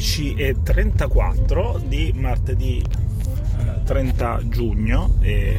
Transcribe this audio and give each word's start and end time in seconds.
sono 0.00 0.34
le 0.36 0.52
11.34 0.54 1.86
di 1.86 2.12
martedì 2.16 2.82
eh, 2.82 3.82
30 3.84 4.40
giugno 4.48 5.16
e, 5.20 5.56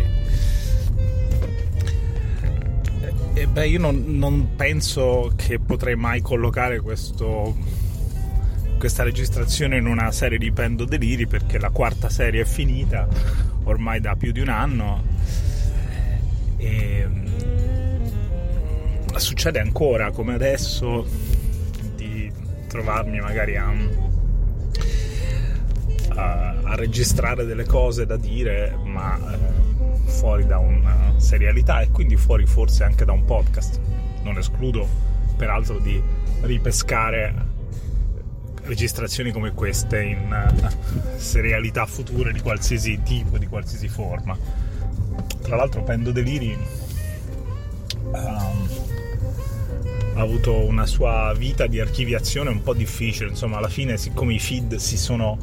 e 3.33 3.47
beh 3.47 3.67
io 3.67 3.79
non, 3.79 4.03
non, 4.17 4.55
penso 4.55 5.31
che 5.35 5.59
potrei 5.59 5.95
mai 5.95 6.21
collocare 6.21 6.81
questo, 6.81 7.55
questa 8.77 9.03
registrazione 9.03 9.77
in 9.77 9.85
una 9.85 10.11
serie 10.11 10.37
di 10.37 10.51
Pendo 10.51 10.85
Deliri 10.85 11.27
perché 11.27 11.57
la 11.57 11.69
quarta 11.69 12.09
serie 12.09 12.41
è 12.41 12.45
finita 12.45 13.07
ormai 13.63 13.99
da 13.99 14.15
più 14.15 14.31
di 14.31 14.41
un 14.41 14.49
anno. 14.49 15.13
E 16.57 17.07
succede 19.17 19.59
ancora 19.59 20.11
come 20.11 20.33
adesso 20.33 21.07
di 21.95 22.29
trovarmi 22.67 23.21
magari 23.21 23.55
a, 23.55 23.67
a, 23.67 24.04
a 26.65 26.75
registrare 26.75 27.45
delle 27.45 27.65
cose 27.65 28.05
da 28.05 28.17
dire 28.17 28.77
ma 28.83 29.17
eh, 29.17 30.09
fuori 30.09 30.45
da 30.45 30.57
una 30.57 31.13
serialità 31.17 31.81
e 31.81 31.89
quindi 31.89 32.15
fuori 32.15 32.45
forse 32.45 32.83
anche 32.83 33.05
da 33.05 33.11
un 33.11 33.25
podcast 33.25 33.79
non 34.23 34.37
escludo 34.37 34.87
peraltro 35.37 35.79
di 35.79 36.01
ripescare 36.41 37.53
registrazioni 38.65 39.31
come 39.31 39.51
queste 39.53 40.01
in 40.01 40.49
uh, 40.51 41.17
serialità 41.17 41.85
future 41.85 42.31
di 42.31 42.39
qualsiasi 42.41 43.01
tipo, 43.03 43.37
di 43.37 43.47
qualsiasi 43.47 43.87
forma. 43.87 44.37
Tra 45.41 45.55
l'altro 45.55 45.83
Pendo 45.83 46.11
Deliri 46.11 46.57
um, 48.11 48.69
ha 50.15 50.21
avuto 50.21 50.65
una 50.65 50.85
sua 50.85 51.33
vita 51.37 51.67
di 51.67 51.79
archiviazione 51.79 52.49
un 52.49 52.63
po' 52.63 52.73
difficile, 52.73 53.29
insomma 53.29 53.57
alla 53.57 53.69
fine 53.69 53.97
siccome 53.97 54.33
i 54.33 54.39
feed 54.39 54.75
si 54.75 54.97
sono 54.97 55.37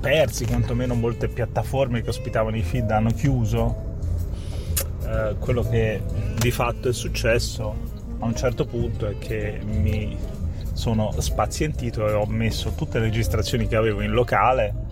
persi, 0.00 0.46
quantomeno 0.46 0.94
molte 0.94 1.28
piattaforme 1.28 2.02
che 2.02 2.08
ospitavano 2.08 2.56
i 2.56 2.62
feed 2.62 2.90
hanno 2.90 3.10
chiuso, 3.10 3.88
eh, 5.04 5.36
quello 5.38 5.62
che 5.62 6.00
di 6.38 6.50
fatto 6.50 6.88
è 6.88 6.92
successo 6.92 7.88
a 8.18 8.24
un 8.24 8.34
certo 8.34 8.64
punto 8.66 9.06
è 9.06 9.18
che 9.18 9.60
mi 9.64 10.16
sono 10.72 11.12
spazientito 11.18 12.06
e 12.08 12.12
ho 12.12 12.26
messo 12.26 12.72
tutte 12.72 12.98
le 12.98 13.06
registrazioni 13.06 13.66
che 13.66 13.76
avevo 13.76 14.02
in 14.02 14.12
locale 14.12 14.88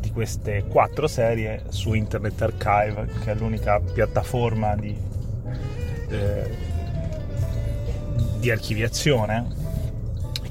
di 0.00 0.10
queste 0.10 0.64
quattro 0.68 1.06
serie 1.06 1.64
su 1.68 1.94
Internet 1.94 2.40
Archive, 2.42 3.08
che 3.22 3.32
è 3.32 3.34
l'unica 3.34 3.80
piattaforma 3.80 4.74
di, 4.76 4.96
eh, 6.08 6.50
di 8.38 8.50
archiviazione 8.50 9.46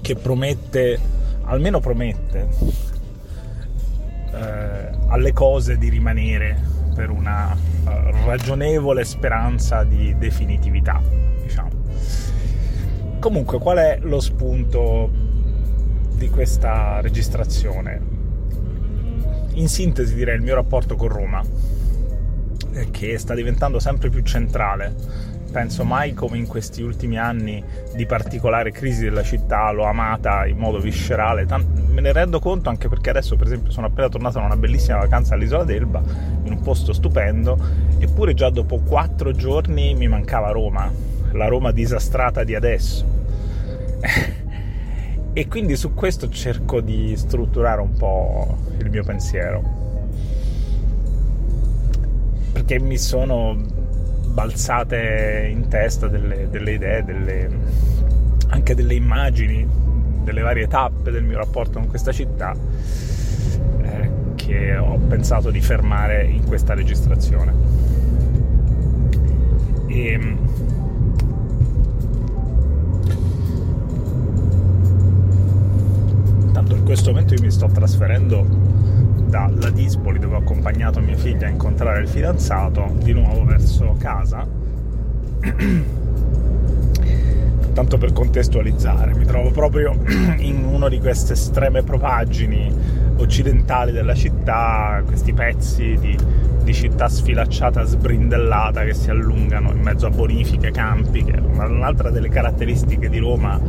che 0.02 0.16
promette, 0.16 1.00
almeno 1.44 1.80
promette, 1.80 2.48
eh, 4.38 4.90
alle 5.08 5.34
cose 5.34 5.78
di 5.78 5.90
rimanere 5.90 6.60
per 6.94 7.10
una 7.10 7.54
uh, 7.54 7.90
ragionevole 8.26 9.06
speranza 9.06 9.84
di 9.84 10.16
definitività, 10.18 11.02
diciamo. 11.44 11.70
Comunque, 13.20 13.60
qual 13.60 13.78
è 13.78 14.00
lo 14.02 14.20
spunto 14.20 15.10
di 16.16 16.30
questa 16.30 17.00
registrazione? 17.02 18.16
In 19.54 19.68
sintesi 19.68 20.16
direi 20.16 20.36
il 20.36 20.42
mio 20.42 20.56
rapporto 20.56 20.96
con 20.96 21.08
Roma, 21.08 21.44
eh, 22.73 22.90
che 22.92 23.17
sta 23.17 23.34
diventando 23.34 23.80
sempre 23.80 24.10
più 24.10 24.22
centrale 24.22 24.95
penso 25.52 25.84
mai 25.84 26.14
come 26.14 26.38
in 26.38 26.48
questi 26.48 26.82
ultimi 26.82 27.18
anni 27.18 27.64
di 27.96 28.06
particolare 28.06 28.72
crisi 28.72 29.04
della 29.04 29.24
città, 29.24 29.72
l'ho 29.72 29.86
amata 29.86 30.46
in 30.46 30.58
modo 30.58 30.80
viscerale. 30.80 31.46
me 31.90 32.02
ne 32.02 32.12
rendo 32.12 32.40
conto 32.40 32.70
anche 32.70 32.88
perché 32.90 33.10
adesso, 33.10 33.36
per 33.36 33.48
esempio, 33.48 33.72
sono 33.72 33.88
appena 33.88 34.10
tornato 34.10 34.40
da 34.40 34.46
una 34.46 34.58
bellissima 34.58 34.98
vacanza 34.98 35.34
all'isola 35.34 35.64
d'Elba, 35.64 36.02
in 36.44 36.52
un 36.52 36.62
posto 36.62 36.94
stupendo, 36.94 37.58
eppure 37.98 38.34
già 38.34 38.50
dopo 38.50 38.80
quattro 38.80 39.32
giorni 39.32 39.94
mi 39.96 40.08
mancava 40.08 40.52
Roma, 40.52 40.92
la 41.32 41.48
Roma 41.48 41.72
disastrata 41.72 42.44
di 42.44 42.56
adesso. 42.56 43.06
e 45.34 45.48
quindi 45.48 45.76
su 45.76 45.94
questo 45.94 46.30
cerco 46.30 46.82
di 46.82 47.16
strutturare 47.16 47.82
un 47.82 47.94
po' 47.94 48.58
il 48.80 48.90
mio 48.90 49.04
pensiero. 49.04 49.76
Perché 52.52 52.80
mi 52.80 52.98
sono 52.98 53.86
balzate 54.37 55.49
in 55.52 55.67
testa 55.67 56.08
delle, 56.08 56.48
delle 56.52 56.73
idee, 56.73 57.03
delle, 57.03 57.49
anche 58.49 58.75
delle 58.75 58.93
immagini, 58.93 59.67
delle 60.23 60.42
varie 60.42 60.67
tappe 60.67 61.09
del 61.09 61.23
mio 61.23 61.37
rapporto 61.37 61.80
con 61.80 61.87
questa 61.87 62.11
città 62.11 62.53
eh, 63.81 64.11
che 64.36 64.77
ho 64.77 64.95
pensato 65.08 65.49
di 65.49 65.59
fermare 65.59 66.25
in 66.25 66.45
questa 66.45 66.75
registrazione. 66.75 67.52
E, 69.87 70.37
tanto 76.52 76.75
in 76.75 76.83
questo 76.83 77.09
momento 77.09 77.33
io 77.33 77.42
mi 77.42 77.49
sto 77.49 77.67
trasferendo 77.73 78.67
dalla 79.27 79.70
Dispoli 79.70 80.20
dove 80.20 80.36
ho 80.36 80.39
accompagnato 80.39 80.99
mia 80.99 81.17
figlia 81.17 81.48
a 81.48 81.49
incontrare 81.49 82.02
il 82.02 82.08
fidanzato 82.08 82.95
di 83.02 83.14
nuovo 83.14 83.43
verso 83.43 83.95
casa. 83.99 84.48
Tanto 87.73 87.98
per 87.98 88.11
contestualizzare 88.11 89.14
mi 89.14 89.26
trovo 89.26 89.52
proprio 89.52 89.95
in 90.39 90.64
una 90.64 90.89
di 90.89 90.99
queste 90.99 91.33
estreme 91.33 91.83
propaggini 91.83 92.73
occidentali 93.17 93.92
della 93.92 94.16
città 94.16 95.04
questi 95.05 95.33
pezzi 95.33 95.98
di, 95.99 96.17
di 96.64 96.73
città 96.73 97.08
sfilacciata 97.08 97.83
sbrindellata 97.83 98.83
che 98.83 98.93
si 98.93 99.10
allungano 99.10 99.71
in 99.71 99.82
mezzo 99.82 100.08
a 100.08 100.10
bonifiche, 100.10 100.71
campi 100.71 101.23
che 101.23 101.33
è 101.33 101.39
un'altra 101.39 102.10
delle 102.10 102.30
caratteristiche 102.30 103.10
di 103.10 103.20
Roma 103.20 103.60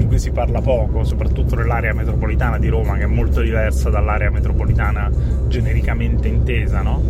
di 0.00 0.06
cui 0.06 0.18
si 0.18 0.30
parla 0.30 0.60
poco, 0.62 1.04
soprattutto 1.04 1.54
nell'area 1.54 1.92
metropolitana 1.92 2.58
di 2.58 2.68
Roma, 2.68 2.96
che 2.96 3.02
è 3.02 3.06
molto 3.06 3.42
diversa 3.42 3.90
dall'area 3.90 4.30
metropolitana 4.30 5.10
genericamente 5.46 6.26
intesa, 6.26 6.80
no? 6.80 7.02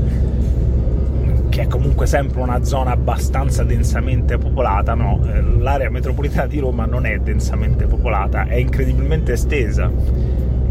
che 1.50 1.62
è 1.62 1.66
comunque 1.66 2.06
sempre 2.06 2.40
una 2.40 2.62
zona 2.64 2.92
abbastanza 2.92 3.64
densamente 3.64 4.38
popolata, 4.38 4.94
no? 4.94 5.20
Eh, 5.24 5.42
l'area 5.42 5.90
metropolitana 5.90 6.46
di 6.46 6.58
Roma 6.58 6.86
non 6.86 7.06
è 7.06 7.18
densamente 7.18 7.86
popolata, 7.86 8.46
è 8.46 8.54
incredibilmente 8.54 9.32
estesa. 9.32 9.90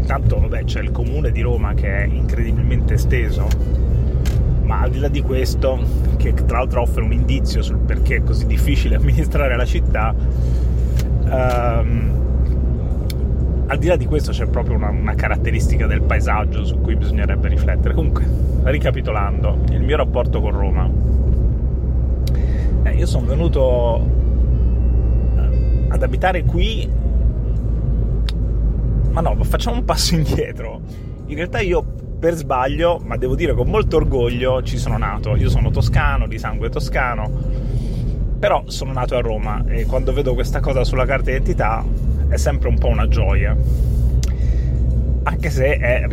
Intanto 0.00 0.40
vabbè, 0.40 0.64
c'è 0.64 0.80
il 0.80 0.90
comune 0.90 1.30
di 1.32 1.42
Roma 1.42 1.74
che 1.74 2.02
è 2.02 2.04
incredibilmente 2.04 2.94
esteso, 2.94 3.46
ma 4.62 4.80
al 4.80 4.90
di 4.90 4.98
là 4.98 5.08
di 5.08 5.20
questo, 5.20 5.78
che 6.16 6.32
tra 6.32 6.58
l'altro 6.58 6.82
offre 6.82 7.02
un 7.02 7.12
indizio 7.12 7.62
sul 7.62 7.78
perché 7.78 8.16
è 8.16 8.22
così 8.22 8.46
difficile 8.46 8.96
amministrare 8.96 9.56
la 9.56 9.66
città, 9.66 10.14
ehm, 11.30 12.18
al 13.66 13.78
di 13.78 13.86
là 13.86 13.96
di 13.96 14.06
questo 14.06 14.32
c'è 14.32 14.46
proprio 14.46 14.76
una, 14.76 14.88
una, 14.88 15.14
caratteristica 15.14 15.86
del 15.86 16.02
paesaggio 16.02 16.64
su 16.64 16.80
cui 16.80 16.96
bisognerebbe 16.96 17.48
riflettere. 17.48 17.94
Comunque, 17.94 18.26
ricapitolando, 18.64 19.58
il 19.70 19.82
mio 19.82 19.96
rapporto 19.96 20.40
con 20.40 20.50
Roma. 20.50 20.90
Eh, 22.82 22.96
io 22.96 23.06
sono 23.06 23.26
venuto 23.26 24.06
eh, 25.36 25.86
ad 25.88 26.02
abitare 26.02 26.42
qui, 26.42 26.88
ma 29.12 29.20
no, 29.20 29.44
facciamo 29.44 29.76
un 29.76 29.84
passo 29.84 30.14
indietro. 30.16 30.80
In 31.26 31.36
realtà 31.36 31.60
io 31.60 31.84
per 32.18 32.34
sbaglio, 32.34 33.00
ma 33.04 33.16
devo 33.16 33.36
dire 33.36 33.54
con 33.54 33.68
molto 33.68 33.96
orgoglio, 33.96 34.62
ci 34.62 34.78
sono 34.78 34.98
nato. 34.98 35.36
Io 35.36 35.48
sono 35.48 35.70
toscano, 35.70 36.26
di 36.26 36.38
sangue 36.38 36.68
toscano 36.70 37.59
però 38.40 38.64
sono 38.68 38.92
nato 38.92 39.16
a 39.16 39.20
Roma 39.20 39.62
e 39.68 39.84
quando 39.84 40.14
vedo 40.14 40.32
questa 40.32 40.60
cosa 40.60 40.82
sulla 40.82 41.04
carta 41.04 41.26
d'identità 41.26 41.84
è 42.26 42.38
sempre 42.38 42.70
un 42.70 42.78
po' 42.78 42.88
una 42.88 43.06
gioia. 43.06 43.54
Anche 45.22 45.50
se 45.50 45.76
è 45.76 46.06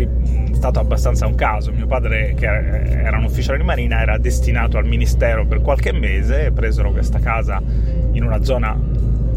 stato 0.52 0.80
abbastanza 0.80 1.26
un 1.26 1.36
caso. 1.36 1.72
Mio 1.72 1.88
padre, 1.88 2.34
che 2.36 2.46
era 2.46 3.18
un 3.18 3.24
ufficiale 3.24 3.58
di 3.58 3.64
marina, 3.64 4.02
era 4.02 4.18
destinato 4.18 4.78
al 4.78 4.86
ministero 4.86 5.46
per 5.46 5.62
qualche 5.62 5.94
mese 5.94 6.52
presero 6.52 6.92
questa 6.92 7.20
casa 7.20 7.62
in 8.12 8.24
una 8.24 8.44
zona 8.44 8.78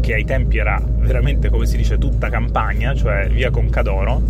che 0.01 0.13
ai 0.15 0.25
tempi 0.25 0.57
era 0.57 0.81
veramente, 0.85 1.49
come 1.49 1.65
si 1.67 1.77
dice, 1.77 1.97
tutta 1.97 2.29
campagna, 2.29 2.93
cioè 2.93 3.29
via 3.29 3.51
Concadoro. 3.51 4.21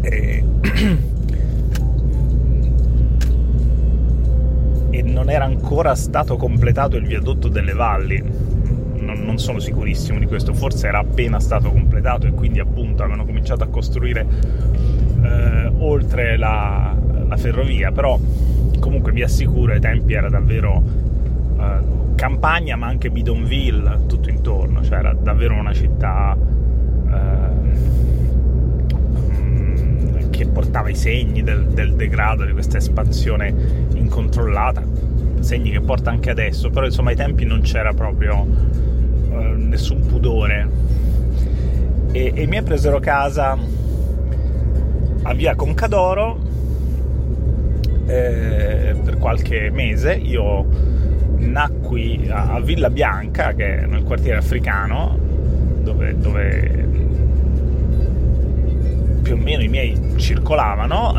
E 0.00 0.44
e 4.96 5.02
non 5.02 5.28
era 5.28 5.44
ancora 5.44 5.94
stato 5.94 6.36
completato 6.36 6.96
il 6.96 7.06
viadotto 7.06 7.48
delle 7.48 7.74
valli. 7.74 8.22
Non, 8.98 9.22
non, 9.24 9.38
sono 9.38 9.58
sicurissimo 9.58 10.18
di 10.18 10.24
questo, 10.26 10.54
forse 10.54 10.88
era 10.88 10.98
appena 11.00 11.38
stato 11.38 11.70
completato 11.70 12.26
e 12.26 12.30
quindi 12.32 12.60
appunto 12.60 13.02
avevano 13.02 13.26
cominciato 13.26 13.62
a 13.62 13.66
costruire 13.66 14.26
eh, 15.22 15.70
oltre 15.78 16.38
la, 16.38 16.96
la, 17.28 17.36
ferrovia, 17.36 17.92
però 17.92 18.18
comunque 18.80 19.12
vi 19.12 19.22
assicuro 19.22 19.72
ai 19.72 19.80
tempi 19.80 20.14
era 20.14 20.28
davvero 20.30 20.82
eh, 21.60 22.14
campagna 22.16 22.74
ma 22.76 22.86
anche 22.86 23.10
bidonville 23.10 24.06
tutto 24.06 24.30
intorno, 24.30 24.82
cioè 24.82 24.98
era 24.98 25.12
davvero 25.12 25.54
una 25.54 25.74
città 25.74 26.36
mm, 26.36 27.70
che 30.36 30.46
portava 30.46 30.88
i 30.88 30.94
segni 30.94 31.42
del, 31.42 31.66
del 31.66 31.94
degrado, 31.94 32.44
di 32.44 32.52
questa 32.52 32.76
espansione 32.78 33.54
incontrollata, 33.94 34.82
segni 35.40 35.70
che 35.70 35.80
porta 35.80 36.10
anche 36.10 36.30
adesso, 36.30 36.70
però 36.70 36.86
insomma 36.86 37.10
ai 37.10 37.16
tempi 37.16 37.44
non 37.44 37.60
c'era 37.62 37.92
proprio 37.92 38.46
eh, 39.30 39.34
nessun 39.56 40.06
pudore. 40.06 40.68
E, 42.12 42.32
e 42.34 42.46
mi 42.46 42.62
presero 42.62 42.98
casa 43.00 43.58
a 45.22 45.34
via 45.34 45.54
Concadoro 45.54 46.38
eh, 48.06 48.94
per 49.04 49.18
qualche 49.18 49.70
mese. 49.70 50.14
Io 50.14 50.64
nacqui 51.38 52.26
a, 52.28 52.54
a, 52.54 52.60
Villa 52.60 52.90
Bianca, 52.90 53.52
che 53.54 53.80
è 53.80 53.86
nel 53.86 54.04
quartiere 54.04 54.38
africano, 54.38 55.18
dove, 55.82 56.16
dove 56.18 56.85
più 59.26 59.34
o 59.34 59.36
meno 59.36 59.62
i 59.62 59.68
miei 59.68 60.14
circolavano. 60.16 61.14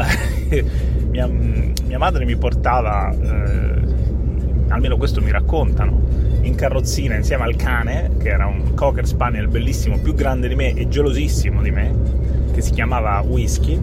mia, 1.12 1.28
mia, 1.28 1.98
madre 1.98 2.24
mi 2.24 2.38
portava, 2.38 3.12
eh, 3.12 3.82
almeno 4.70 4.96
questo 4.96 5.22
mi 5.22 5.30
raccontano, 5.30 6.00
in 6.42 6.56
carrozzina 6.56 7.16
insieme 7.16 7.44
al 7.44 7.58
cane, 7.58 8.12
che 8.18 8.30
era 8.30 8.48
un 8.48 8.74
cocker 8.76 9.06
spaniel 9.06 9.50
bellissimo, 9.50 10.00
più 10.00 10.14
grande 10.14 10.48
di 10.48 10.56
me 10.56 10.74
e 10.74 10.88
gelosissimo 10.88 11.62
di 11.62 11.72
me, 11.72 11.94
che 12.54 12.62
si 12.62 12.72
chiamava 12.72 13.20
Whisky 13.28 13.78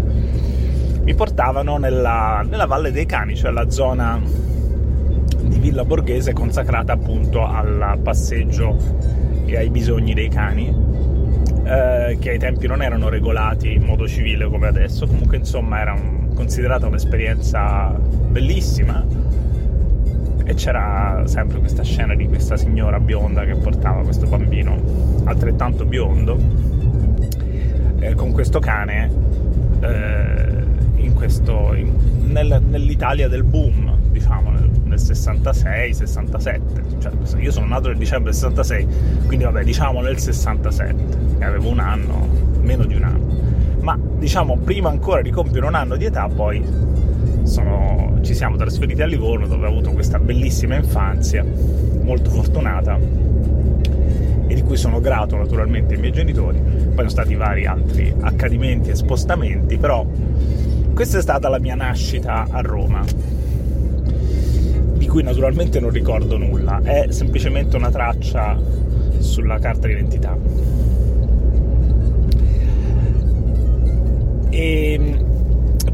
mi 1.05 1.15
portavano 1.15 1.77
nella, 1.77 2.43
nella 2.49 2.65
Valle 2.65 2.91
dei 2.91 3.05
Cani, 3.05 3.37
cioè 3.37 3.51
la 3.51 3.69
zona 3.69 4.19
di 5.43 5.59
Villa 5.59 5.85
Borghese 5.85 6.33
consacrata 6.33 6.95
appunto 6.95 7.47
al 7.47 7.99
passeggio 8.03 8.75
e 9.45 9.55
ai 9.59 9.69
bisogni 9.69 10.15
dei 10.15 10.31
cani, 10.31 10.75
eh, 11.65 12.19
che 12.21 12.31
ai 12.31 12.39
tempi 12.39 12.67
non 12.67 12.83
erano 12.83 13.09
regolati 13.09 13.73
in 13.73 13.83
modo 13.83 14.07
civile 14.07 14.47
come 14.47 14.67
adesso, 14.67 15.07
comunque 15.07 15.39
insomma 15.39 15.81
era 15.81 15.93
un, 15.93 16.35
considerata 16.35 16.87
un'esperienza 16.87 17.89
bellissima. 18.29 19.05
E 20.47 20.55
c'era 20.55 21.23
sempre 21.25 21.59
questa 21.59 21.83
scena 21.83 22.15
di 22.15 22.29
questa 22.29 22.59
signora 22.59 23.01
bionda 23.01 23.47
che 23.47 23.55
portava 23.55 24.03
questo 24.03 24.27
bambino 24.27 24.79
altrettanto 25.25 25.87
biondo. 25.87 26.39
Eh, 27.99 28.15
con 28.15 28.33
questo 28.33 28.59
cane 28.59 29.11
eh, 29.81 30.65
in 30.97 31.15
questo, 31.15 31.73
in, 31.73 31.93
nel, 32.31 32.61
nell'Italia 32.69 33.29
del 33.29 33.43
boom, 33.43 33.97
diciamo, 34.11 34.51
nel, 34.51 34.71
nel 34.95 35.03
66-67. 35.03 37.01
Cioè, 37.01 37.41
io 37.41 37.51
sono 37.51 37.67
nato 37.67 37.89
nel 37.89 37.97
dicembre 37.97 38.31
del 38.31 38.41
66, 38.41 38.87
quindi 39.27 39.45
vabbè, 39.45 39.65
diciamo 39.65 40.01
nel 40.01 40.19
67, 40.19 41.05
e 41.39 41.45
avevo 41.45 41.69
un 41.69 41.81
anno, 41.81 42.27
meno 42.61 42.85
di 42.85 42.95
un 42.95 43.03
anno. 43.03 43.33
Ma 43.81 43.99
diciamo, 44.19 44.57
prima 44.59 44.89
ancora 44.89 45.21
di 45.21 45.31
compiere 45.31 45.67
un 45.67 45.75
anno 45.75 45.97
di 45.97 46.05
età, 46.05 46.29
poi 46.29 46.65
sono, 47.43 48.19
ci 48.23 48.35
siamo 48.35 48.57
trasferiti 48.57 49.03
a 49.03 49.07
Livorno 49.07 49.47
dove 49.47 49.67
ho 49.67 49.71
avuto 49.71 49.91
questa 49.91 50.19
bellissima 50.19 50.77
infanzia, 50.77 51.45
molto 52.03 52.31
fortunata, 52.31 52.99
e 54.47 54.55
di 54.55 54.63
cui 54.63 54.77
sono 54.77 55.01
grato 55.01 55.37
naturalmente 55.37 55.95
ai 55.95 56.01
miei 56.01 56.13
genitori. 56.13 56.59
Poi 56.59 56.95
sono 56.95 57.09
stati 57.09 57.35
vari 57.35 57.67
altri 57.67 58.15
accadimenti 58.21 58.91
e 58.91 58.95
spostamenti, 58.95 59.77
però 59.77 60.07
questa 60.95 61.19
è 61.19 61.23
stata 61.23 61.49
la 61.49 61.59
mia 61.59 61.75
nascita 61.75 62.47
a 62.49 62.61
Roma, 62.61 63.03
di 65.05 65.11
cui 65.11 65.23
naturalmente 65.23 65.81
non 65.81 65.91
ricordo 65.91 66.39
nulla, 66.39 66.81
è 66.83 67.09
semplicemente 67.11 67.77
una 67.77 67.91
traccia 67.91 68.59
sulla 69.19 69.59
carta 69.59 69.87
d'identità. 69.87 70.35
E 74.49 75.19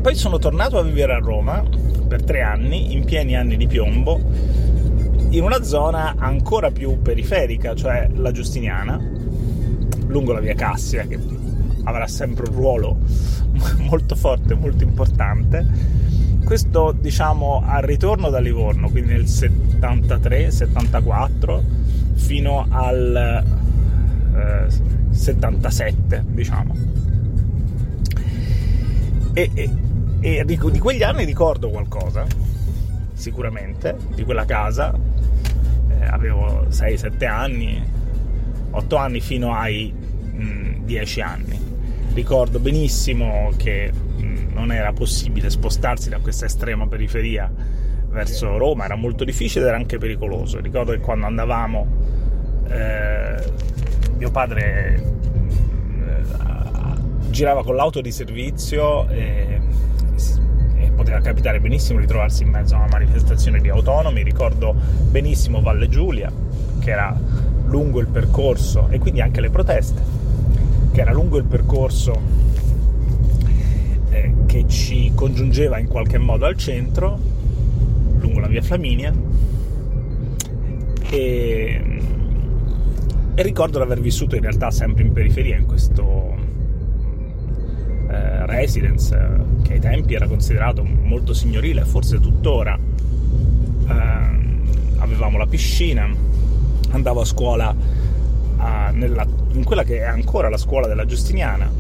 poi 0.00 0.14
sono 0.14 0.38
tornato 0.38 0.78
a 0.78 0.82
vivere 0.84 1.14
a 1.14 1.18
Roma 1.18 1.60
per 2.06 2.22
tre 2.22 2.42
anni, 2.42 2.92
in 2.92 3.04
pieni 3.04 3.34
anni 3.34 3.56
di 3.56 3.66
piombo, 3.66 4.20
in 5.30 5.42
una 5.42 5.60
zona 5.64 6.14
ancora 6.16 6.70
più 6.70 7.02
periferica, 7.02 7.74
cioè 7.74 8.08
la 8.14 8.30
Giustiniana, 8.30 8.96
lungo 10.06 10.32
la 10.32 10.40
via 10.40 10.54
Cassia, 10.54 11.04
che 11.08 11.18
avrà 11.82 12.06
sempre 12.06 12.48
un 12.48 12.54
ruolo 12.54 12.96
molto 13.90 14.14
forte, 14.14 14.54
molto 14.54 14.84
importante. 14.84 15.98
Questo 16.50 16.90
diciamo 16.90 17.62
al 17.64 17.82
ritorno 17.82 18.28
da 18.28 18.40
Livorno, 18.40 18.90
quindi 18.90 19.12
nel 19.12 19.22
73-74 19.22 21.62
fino 22.14 22.66
al 22.68 23.44
eh, 24.34 24.66
77, 25.12 26.24
diciamo. 26.26 26.74
E, 29.32 29.50
e, 29.54 29.70
e 30.18 30.44
di, 30.44 30.58
di 30.72 30.78
quegli 30.80 31.04
anni 31.04 31.24
ricordo 31.24 31.70
qualcosa, 31.70 32.26
sicuramente, 33.12 33.96
di 34.16 34.24
quella 34.24 34.44
casa. 34.44 34.92
Eh, 34.92 36.04
avevo 36.04 36.66
6-7 36.68 37.28
anni, 37.28 37.80
8 38.70 38.96
anni 38.96 39.20
fino 39.20 39.54
ai 39.54 39.92
mh, 39.92 40.84
10 40.84 41.20
anni 41.20 41.68
ricordo 42.12 42.58
benissimo 42.58 43.52
che 43.56 43.92
non 44.60 44.72
era 44.72 44.92
possibile 44.92 45.48
spostarsi 45.48 46.10
da 46.10 46.18
questa 46.18 46.44
estrema 46.44 46.86
periferia 46.86 47.50
verso 48.10 48.58
Roma, 48.58 48.84
era 48.84 48.94
molto 48.94 49.24
difficile 49.24 49.62
ed 49.62 49.68
era 49.68 49.76
anche 49.78 49.98
pericoloso. 49.98 50.60
Ricordo 50.60 50.92
che 50.92 50.98
quando 50.98 51.26
andavamo, 51.26 51.86
eh, 52.68 53.52
mio 54.18 54.30
padre 54.30 55.02
eh, 56.06 56.22
girava 57.30 57.64
con 57.64 57.74
l'auto 57.74 58.00
di 58.00 58.12
servizio 58.12 59.08
e, 59.08 59.60
e, 60.76 60.90
poteva 60.90 61.20
capitare 61.20 61.60
benissimo 61.60 62.00
di 62.00 62.06
trovarsi 62.06 62.42
in 62.42 62.50
mezzo 62.50 62.74
a 62.74 62.78
una 62.78 62.88
manifestazione 62.90 63.60
di 63.60 63.70
autonomi. 63.70 64.22
Ricordo 64.22 64.74
benissimo 65.08 65.62
Valle 65.62 65.88
Giulia, 65.88 66.30
che 66.80 66.90
era 66.90 67.18
lungo 67.66 68.00
il 68.00 68.08
percorso, 68.08 68.88
e 68.90 68.98
quindi 68.98 69.20
anche 69.20 69.40
le 69.40 69.48
proteste 69.48 70.20
che 70.92 71.00
era 71.02 71.12
lungo 71.12 71.38
il 71.38 71.44
percorso 71.44 72.20
eh, 74.10 74.32
che 74.46 74.66
ci 74.68 75.12
congiungeva 75.14 75.78
in 75.78 75.88
qualche 75.88 76.18
modo 76.18 76.44
al 76.44 76.56
centro, 76.56 77.18
lungo 78.18 78.40
la 78.40 78.48
via 78.48 78.62
Flaminia, 78.62 79.12
e, 81.10 82.02
e 83.34 83.42
ricordo 83.42 83.78
di 83.78 83.84
aver 83.84 84.00
vissuto 84.00 84.36
in 84.36 84.42
realtà 84.42 84.70
sempre 84.70 85.02
in 85.02 85.12
periferia, 85.12 85.56
in 85.56 85.66
questo 85.66 86.34
eh, 88.08 88.46
residence 88.46 89.16
che 89.62 89.74
ai 89.74 89.80
tempi 89.80 90.14
era 90.14 90.26
considerato 90.26 90.84
molto 90.84 91.32
signorile, 91.32 91.84
forse 91.84 92.20
tuttora. 92.20 92.78
Eh, 93.88 94.38
avevamo 94.98 95.38
la 95.38 95.46
piscina, 95.46 96.08
andavo 96.90 97.20
a 97.20 97.24
scuola 97.24 97.74
a, 98.56 98.90
nella 98.90 99.26
in 99.52 99.64
quella 99.64 99.82
che 99.82 99.98
è 99.98 100.04
ancora 100.04 100.48
la 100.48 100.56
scuola 100.56 100.86
della 100.86 101.04
Giustiniana, 101.04 101.70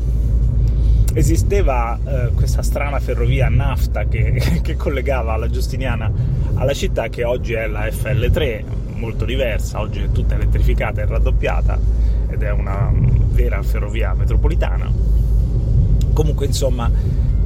esisteva 1.14 1.98
eh, 2.04 2.30
questa 2.34 2.62
strana 2.62 3.00
ferrovia 3.00 3.48
nafta 3.48 4.04
che, 4.04 4.60
che, 4.62 4.76
collegava 4.76 5.36
la 5.36 5.48
Giustiniana 5.48 6.10
alla 6.54 6.72
città 6.72 7.08
che 7.08 7.24
oggi 7.24 7.54
è 7.54 7.66
la 7.66 7.86
FL3, 7.86 8.64
molto 8.94 9.24
diversa, 9.24 9.80
oggi 9.80 10.00
è 10.00 10.10
tutta 10.12 10.34
elettrificata 10.34 11.00
e 11.00 11.06
raddoppiata 11.06 11.78
ed 12.28 12.42
è 12.42 12.50
una 12.50 12.92
vera 13.32 13.62
ferrovia 13.62 14.14
metropolitana. 14.14 14.90
Comunque 16.12 16.46
insomma 16.46 16.90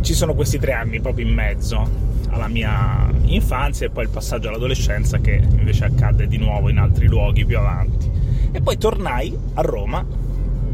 ci 0.00 0.14
sono 0.14 0.34
questi 0.34 0.58
tre 0.58 0.72
anni 0.72 1.00
proprio 1.00 1.26
in 1.26 1.32
mezzo 1.32 2.02
alla 2.28 2.48
mia 2.48 3.08
infanzia 3.22 3.86
e 3.86 3.90
poi 3.90 4.04
il 4.04 4.10
passaggio 4.10 4.48
all'adolescenza 4.48 5.18
che 5.18 5.40
invece 5.42 5.84
accadde 5.84 6.26
di 6.26 6.36
nuovo 6.36 6.68
in 6.68 6.78
altri 6.78 7.06
luoghi 7.06 7.44
più 7.44 7.58
avanti. 7.58 8.10
E 8.52 8.60
poi 8.60 8.76
tornai 8.76 9.36
a 9.54 9.62
Roma 9.62 10.04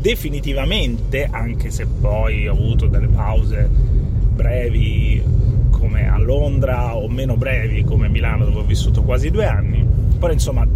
definitivamente, 0.01 1.29
anche 1.31 1.71
se 1.71 1.87
poi 1.87 2.49
ho 2.49 2.53
avuto 2.53 2.87
delle 2.87 3.09
pause 3.09 3.69
brevi 3.69 5.23
come 5.71 6.09
a 6.09 6.19
Londra 6.19 6.97
o 6.97 7.09
meno 7.09 7.37
brevi 7.37 7.85
come 7.85 8.07
a 8.07 8.09
Milano 8.09 8.47
dove 8.47 8.61
ho 8.61 8.65
vissuto 8.65 9.03
quasi 9.03 9.31
due 9.31 9.47
anni. 9.47 9.87
Però 10.19 10.33
insomma 10.33 10.67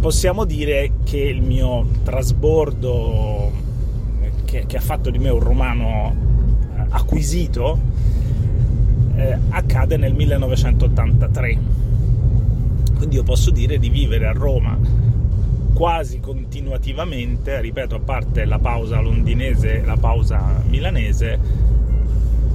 possiamo 0.00 0.44
dire 0.44 0.92
che 1.04 1.18
il 1.18 1.42
mio 1.42 1.86
trasbordo 2.04 3.50
che, 4.44 4.64
che 4.66 4.76
ha 4.76 4.80
fatto 4.80 5.10
di 5.10 5.18
me 5.18 5.30
un 5.30 5.40
romano 5.40 6.14
eh, 6.76 6.84
acquisito 6.90 7.78
eh, 9.16 9.38
accade 9.50 9.96
nel 9.96 10.14
1983. 10.14 11.58
Quindi 12.96 13.16
io 13.16 13.24
posso 13.24 13.50
dire 13.50 13.78
di 13.78 13.90
vivere 13.90 14.26
a 14.26 14.32
Roma 14.32 14.76
quasi 15.78 16.18
continuativamente, 16.18 17.60
ripeto, 17.60 17.94
a 17.94 18.00
parte 18.00 18.44
la 18.44 18.58
pausa 18.58 18.98
londinese 18.98 19.80
e 19.80 19.84
la 19.84 19.96
pausa 19.96 20.60
milanese, 20.66 21.38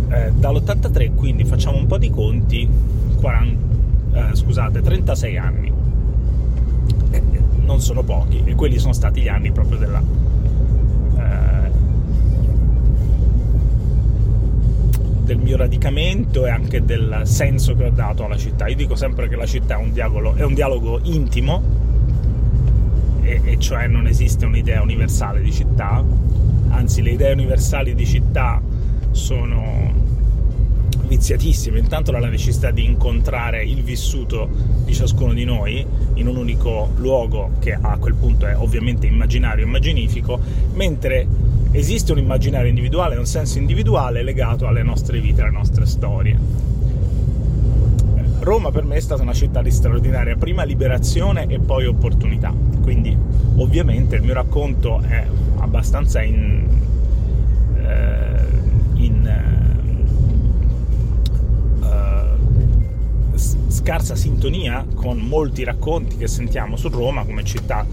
eh, 0.09 0.33
dall'83, 0.33 1.15
quindi 1.15 1.45
facciamo 1.45 1.77
un 1.77 1.87
po' 1.87 1.97
di 1.97 2.09
conti, 2.09 2.67
40, 3.21 4.31
eh, 4.31 4.35
scusate, 4.35 4.81
36 4.81 5.37
anni. 5.37 5.71
Eh, 7.11 7.21
non 7.61 7.79
sono 7.79 8.03
pochi, 8.03 8.41
e 8.43 8.55
quelli 8.55 8.77
sono 8.77 8.91
stati 8.91 9.21
gli 9.21 9.29
anni 9.29 9.53
proprio 9.53 9.77
della, 9.77 10.03
eh, 11.15 11.71
del 15.23 15.37
mio 15.37 15.55
radicamento 15.55 16.45
e 16.45 16.49
anche 16.49 16.83
del 16.83 17.21
senso 17.23 17.73
che 17.73 17.85
ho 17.85 17.89
dato 17.89 18.25
alla 18.25 18.37
città. 18.37 18.67
Io 18.67 18.75
dico 18.75 18.95
sempre 18.97 19.29
che 19.29 19.37
la 19.37 19.45
città 19.45 19.75
è 19.75 19.81
un 19.81 19.93
dialogo, 19.93 20.35
è 20.35 20.43
un 20.43 20.53
dialogo 20.53 20.99
intimo, 21.03 21.82
e, 23.23 23.41
e 23.43 23.59
cioè 23.59 23.87
non 23.87 24.07
esiste 24.07 24.45
un'idea 24.45 24.81
universale 24.81 25.41
di 25.41 25.51
città, 25.51 26.03
anzi 26.69 27.01
le 27.01 27.11
idee 27.11 27.33
universali 27.33 27.95
di 27.95 28.05
città 28.05 28.61
sono 29.11 30.01
viziatissime, 31.07 31.79
intanto 31.79 32.11
dalla 32.11 32.29
necessità 32.29 32.71
di 32.71 32.85
incontrare 32.85 33.63
il 33.63 33.83
vissuto 33.83 34.49
di 34.83 34.93
ciascuno 34.93 35.33
di 35.33 35.45
noi 35.45 35.85
in 36.15 36.27
un 36.27 36.37
unico 36.37 36.91
luogo 36.95 37.51
che 37.59 37.77
a 37.79 37.97
quel 37.97 38.15
punto 38.15 38.47
è 38.47 38.57
ovviamente 38.57 39.05
immaginario 39.05 39.63
e 39.63 39.67
immaginifico, 39.67 40.39
mentre 40.73 41.27
esiste 41.71 42.11
un 42.11 42.17
immaginario 42.17 42.69
individuale, 42.69 43.15
un 43.15 43.25
senso 43.25 43.57
individuale 43.57 44.23
legato 44.23 44.67
alle 44.67 44.83
nostre 44.83 45.19
vite, 45.19 45.41
alle 45.41 45.51
nostre 45.51 45.85
storie. 45.85 46.72
Roma 48.43 48.71
per 48.71 48.83
me 48.83 48.97
è 48.97 48.99
stata 48.99 49.21
una 49.21 49.33
città 49.33 49.61
di 49.61 49.71
straordinaria 49.71 50.35
prima 50.35 50.63
liberazione 50.63 51.47
e 51.47 51.59
poi 51.59 51.85
opportunità, 51.85 52.53
quindi 52.81 53.17
ovviamente 53.55 54.17
il 54.17 54.21
mio 54.21 54.33
racconto 54.33 54.99
è 55.01 55.25
abbastanza 55.57 56.21
in, 56.21 56.67
eh, 57.77 58.37
in 58.95 59.23
scarsa 63.83 64.15
sintonia 64.15 64.85
con 64.93 65.17
molti 65.17 65.63
racconti 65.63 66.15
che 66.15 66.27
sentiamo 66.27 66.77
su 66.77 66.87
Roma 66.89 67.25
come 67.25 67.43
città 67.43 67.85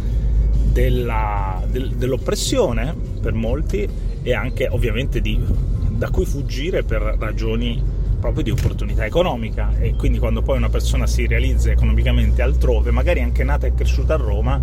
della, 0.72 1.62
del, 1.68 1.94
dell'oppressione 1.96 2.94
per 3.20 3.32
molti 3.32 3.88
e 4.22 4.34
anche 4.34 4.68
ovviamente 4.68 5.20
di, 5.20 5.40
da 5.88 6.10
cui 6.10 6.26
fuggire 6.26 6.84
per 6.84 7.16
ragioni 7.18 7.82
proprio 8.20 8.44
di 8.44 8.50
opportunità 8.50 9.04
economica 9.04 9.72
e 9.78 9.94
quindi 9.96 10.18
quando 10.18 10.42
poi 10.42 10.58
una 10.58 10.68
persona 10.68 11.06
si 11.06 11.26
realizza 11.26 11.70
economicamente 11.70 12.42
altrove, 12.42 12.90
magari 12.90 13.20
anche 13.20 13.42
nata 13.42 13.66
e 13.66 13.74
cresciuta 13.74 14.14
a 14.14 14.18
Roma, 14.18 14.60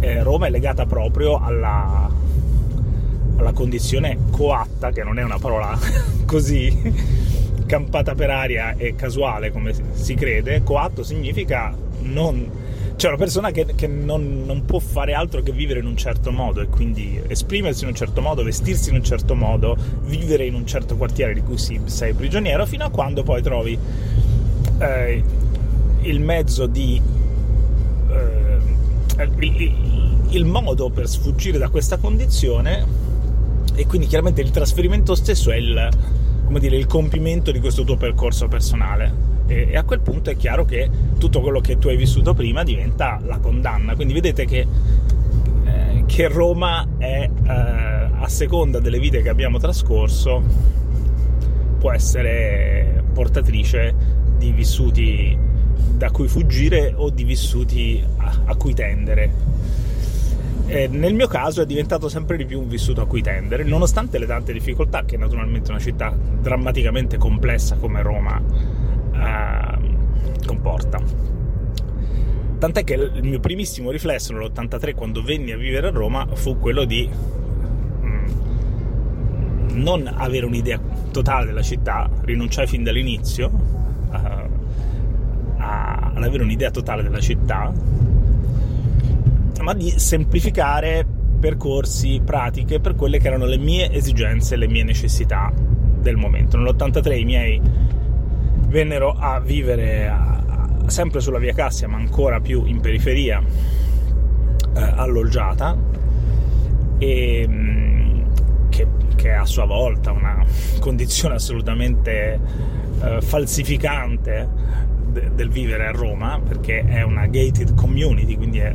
eh, 0.00 0.22
Roma 0.22 0.46
è 0.46 0.50
legata 0.50 0.84
proprio 0.84 1.38
alla, 1.38 2.10
alla 3.36 3.52
condizione 3.52 4.18
coatta, 4.30 4.90
che 4.90 5.02
non 5.02 5.18
è 5.18 5.22
una 5.22 5.38
parola 5.38 5.78
così 6.26 7.18
campata 7.64 8.14
per 8.14 8.30
aria 8.30 8.74
e 8.76 8.96
casuale 8.96 9.52
come 9.52 9.72
si 9.92 10.14
crede, 10.14 10.62
coatto 10.62 11.02
significa 11.02 11.74
non... 12.02 12.68
Cioè 13.00 13.12
una 13.12 13.18
persona 13.18 13.50
che, 13.50 13.64
che 13.74 13.86
non, 13.86 14.42
non, 14.44 14.66
può 14.66 14.78
fare 14.78 15.14
altro 15.14 15.40
che 15.40 15.52
vivere 15.52 15.80
in 15.80 15.86
un 15.86 15.96
certo 15.96 16.30
modo 16.30 16.60
e 16.60 16.66
quindi 16.66 17.18
esprimersi 17.28 17.84
in 17.84 17.88
un 17.88 17.94
certo 17.94 18.20
modo, 18.20 18.42
vestirsi 18.42 18.90
in 18.90 18.96
un 18.96 19.02
certo 19.02 19.34
modo, 19.34 19.74
vivere 20.02 20.44
in 20.44 20.52
un 20.52 20.66
certo 20.66 20.98
quartiere 20.98 21.32
di 21.32 21.40
cui 21.40 21.56
sei 21.56 22.12
prigioniero, 22.12 22.66
fino 22.66 22.84
a 22.84 22.90
quando 22.90 23.22
poi 23.22 23.40
trovi 23.40 23.78
eh, 24.80 25.24
il 26.02 26.20
mezzo 26.20 26.66
di... 26.66 27.00
Eh, 28.10 29.24
il, 29.24 29.74
il 30.28 30.44
modo 30.44 30.90
per 30.90 31.08
sfuggire 31.08 31.56
da 31.56 31.70
questa 31.70 31.96
condizione 31.96 32.84
e 33.76 33.86
quindi 33.86 34.08
chiaramente 34.08 34.42
il 34.42 34.50
trasferimento 34.50 35.14
stesso 35.14 35.50
è 35.50 35.56
il, 35.56 35.88
dire, 36.58 36.76
il 36.76 36.84
compimento 36.84 37.50
di 37.50 37.60
questo 37.60 37.82
tuo 37.82 37.96
percorso 37.96 38.46
personale. 38.46 39.29
E, 39.50 39.66
e, 39.70 39.76
a 39.76 39.82
quel 39.82 40.00
punto 40.00 40.30
è 40.30 40.36
chiaro 40.36 40.64
che 40.64 40.88
tutto 41.18 41.40
quello 41.40 41.58
che 41.60 41.76
tu 41.76 41.88
hai 41.88 41.96
vissuto 41.96 42.34
prima 42.34 42.62
diventa 42.62 43.18
la 43.24 43.38
condanna. 43.38 43.96
Quindi 43.96 44.14
vedete 44.14 44.44
che, 44.44 44.64
eh, 45.64 46.04
che 46.06 46.28
Roma 46.28 46.86
è, 46.96 47.28
eh, 47.28 47.50
a 47.50 48.28
seconda 48.28 48.78
delle 48.78 49.00
vite 49.00 49.22
che 49.22 49.28
abbiamo 49.28 49.58
trascorso, 49.58 50.40
può 51.78 51.92
essere 51.92 53.02
portatrice 53.12 53.92
di 54.38 54.52
vissuti 54.52 55.36
da 55.96 56.10
cui 56.12 56.28
fuggire 56.28 56.92
o 56.94 57.10
di 57.10 57.24
vissuti 57.24 58.02
a, 58.18 58.42
a 58.44 58.54
cui 58.54 58.72
tendere 58.72 59.50
eh, 60.70 60.86
nel 60.86 61.14
mio 61.14 61.26
caso 61.26 61.62
è 61.62 61.66
diventato 61.66 62.08
sempre 62.08 62.36
di 62.36 62.44
più 62.44 62.60
un 62.60 62.68
vissuto 62.68 63.00
a 63.00 63.06
cui 63.06 63.22
tendere, 63.22 63.64
nonostante 63.64 64.18
le 64.18 64.26
tante 64.26 64.52
difficoltà 64.52 65.04
che 65.04 65.16
naturalmente 65.16 65.72
una 65.72 65.80
città 65.80 66.16
drammaticamente 66.40 67.16
complessa 67.16 67.74
come 67.74 68.02
Roma 68.02 68.40
eh, 69.20 70.46
comporta. 70.46 71.00
Tant'è 72.58 72.84
che 72.84 72.94
il 72.94 73.24
mio 73.24 73.40
primissimo 73.40 73.90
riflesso 73.90 74.32
nell'83 74.32 74.94
quando 74.94 75.22
venni 75.22 75.52
a 75.52 75.56
vivere 75.56 75.88
a 75.88 75.90
Roma 75.90 76.26
fu 76.34 76.58
quello 76.58 76.84
di 76.84 77.08
mm, 78.02 78.26
non 79.72 80.12
avere 80.14 80.44
un'idea 80.44 80.78
totale 81.10 81.46
della 81.46 81.62
città, 81.62 82.08
rinunciai 82.22 82.66
fin 82.66 82.82
dall'inizio 82.82 83.50
uh, 84.10 84.38
ad 85.56 86.22
avere 86.22 86.42
un'idea 86.42 86.70
totale 86.70 87.02
della 87.02 87.20
città 87.20 87.72
ma 89.62 89.74
di 89.74 89.90
semplificare 89.96 91.06
percorsi, 91.38 92.20
pratiche 92.24 92.80
per 92.80 92.94
quelle 92.94 93.18
che 93.18 93.28
erano 93.28 93.46
le 93.46 93.58
mie 93.58 93.90
esigenze, 93.90 94.56
le 94.56 94.68
mie 94.68 94.84
necessità 94.84 95.52
del 95.54 96.16
momento. 96.16 96.56
Nell'83 96.56 97.18
i 97.18 97.24
miei 97.24 97.60
vennero 98.70 99.12
a 99.12 99.40
vivere 99.40 100.08
a, 100.08 100.42
a, 100.46 100.88
sempre 100.88 101.20
sulla 101.20 101.38
via 101.38 101.52
Cassia, 101.52 101.88
ma 101.88 101.96
ancora 101.96 102.40
più 102.40 102.64
in 102.64 102.80
periferia, 102.80 103.42
eh, 103.42 104.80
alloggiata, 104.80 105.76
e, 106.98 107.46
mm, 107.46 108.20
che, 108.70 108.86
che, 109.16 109.28
è 109.28 109.34
a 109.34 109.44
sua 109.44 109.64
volta 109.64 110.12
una 110.12 110.44
condizione 110.78 111.34
assolutamente 111.34 112.40
eh, 113.02 113.20
falsificante 113.20 114.48
de, 115.08 115.30
del 115.34 115.50
vivere 115.50 115.88
a 115.88 115.90
Roma, 115.90 116.40
perché 116.40 116.84
è 116.84 117.02
una 117.02 117.26
gated 117.26 117.74
community, 117.74 118.36
quindi 118.36 118.58
è 118.60 118.72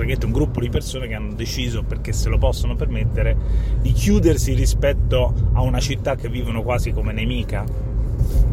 praticamente 0.00 0.26
un 0.26 0.32
gruppo 0.32 0.60
di 0.60 0.68
persone 0.68 1.08
che 1.08 1.14
hanno 1.14 1.32
deciso, 1.32 1.82
perché 1.82 2.12
se 2.12 2.28
lo 2.28 2.36
possono 2.36 2.76
permettere, 2.76 3.36
di 3.80 3.92
chiudersi 3.92 4.52
rispetto 4.52 5.32
a 5.52 5.62
una 5.62 5.80
città 5.80 6.16
che 6.16 6.28
vivono 6.28 6.62
quasi 6.62 6.92
come 6.92 7.12
nemica. 7.12 7.89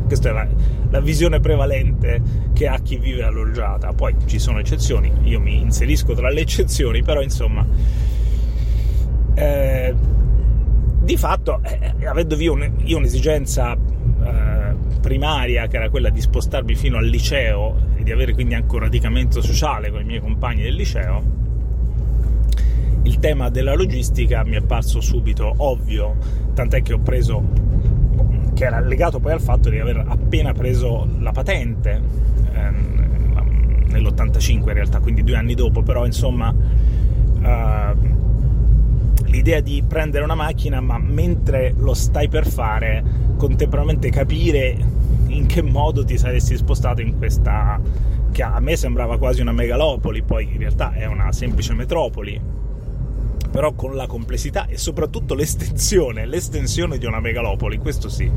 Questa 0.07 0.29
è 0.29 0.31
la, 0.31 0.47
la 0.89 0.99
visione 1.01 1.39
prevalente 1.39 2.21
che 2.53 2.67
ha 2.67 2.79
chi 2.79 2.97
vive 2.97 3.23
alloggiata. 3.23 3.93
Poi 3.93 4.15
ci 4.25 4.39
sono 4.39 4.59
eccezioni, 4.59 5.11
io 5.23 5.39
mi 5.39 5.59
inserisco 5.59 6.13
tra 6.13 6.29
le 6.29 6.41
eccezioni, 6.41 7.03
però 7.03 7.21
insomma... 7.21 7.65
Eh, 9.35 9.93
di 11.07 11.15
fatto, 11.15 11.61
eh, 11.63 12.05
avendo 12.05 12.35
io, 12.35 12.51
un, 12.51 12.69
io 12.83 12.97
un'esigenza 12.97 13.73
eh, 13.73 14.75
primaria, 14.99 15.67
che 15.67 15.77
era 15.77 15.89
quella 15.89 16.09
di 16.09 16.19
spostarmi 16.19 16.75
fino 16.75 16.97
al 16.97 17.05
liceo 17.05 17.77
e 17.95 18.03
di 18.03 18.11
avere 18.11 18.33
quindi 18.33 18.55
anche 18.55 18.75
un 18.75 18.81
radicamento 18.81 19.41
sociale 19.41 19.89
con 19.89 20.01
i 20.01 20.03
miei 20.03 20.19
compagni 20.19 20.63
del 20.63 20.73
liceo, 20.73 21.23
il 23.03 23.19
tema 23.19 23.49
della 23.49 23.73
logistica 23.73 24.43
mi 24.43 24.57
è 24.57 24.61
parso 24.61 24.99
subito 24.99 25.53
ovvio, 25.57 26.17
tant'è 26.53 26.81
che 26.81 26.91
ho 26.91 26.99
preso, 26.99 27.41
che 28.57 28.65
era 28.65 28.79
legato 28.79 29.19
poi 29.19 29.33
al 29.33 29.39
fatto 29.39 29.69
di 29.69 29.77
aver 29.77 30.03
appena 30.07 30.51
preso 30.51 31.07
la 31.19 31.31
patente, 31.31 32.01
ehm, 32.53 33.85
nell'85 33.87 34.49
in 34.69 34.73
realtà, 34.73 34.99
quindi 34.99 35.23
due 35.23 35.35
anni 35.35 35.53
dopo, 35.53 35.83
però 35.83 36.07
insomma 36.07 36.51
eh, 37.39 37.93
l'idea 39.25 39.59
di 39.59 39.83
prendere 39.87 40.23
una 40.23 40.33
macchina, 40.33 40.81
ma 40.81 40.97
mentre 40.97 41.75
lo 41.77 41.93
stai 41.93 42.29
per 42.29 42.47
fare, 42.47 43.03
contemporaneamente 43.37 44.09
capire 44.09 44.75
in 45.27 45.45
che 45.45 45.61
modo 45.61 46.03
ti 46.03 46.17
saresti 46.17 46.57
spostato 46.57 47.01
in 47.01 47.15
questa 47.15 47.79
che 48.31 48.41
a 48.41 48.59
me 48.59 48.75
sembrava 48.75 49.19
quasi 49.19 49.39
una 49.39 49.51
megalopoli, 49.51 50.23
poi 50.23 50.49
in 50.51 50.57
realtà 50.57 50.93
è 50.93 51.05
una 51.05 51.31
semplice 51.31 51.75
metropoli 51.75 52.56
però 53.57 53.73
con 53.73 53.95
la 53.95 54.05
complessità 54.05 54.67
e 54.67 54.77
soprattutto 54.77 55.33
l'estensione, 55.33 56.27
l'estensione 56.27 56.99
di 56.99 57.07
una 57.07 57.19
megalopoli, 57.19 57.79
questo 57.79 58.07
sì. 58.07 58.29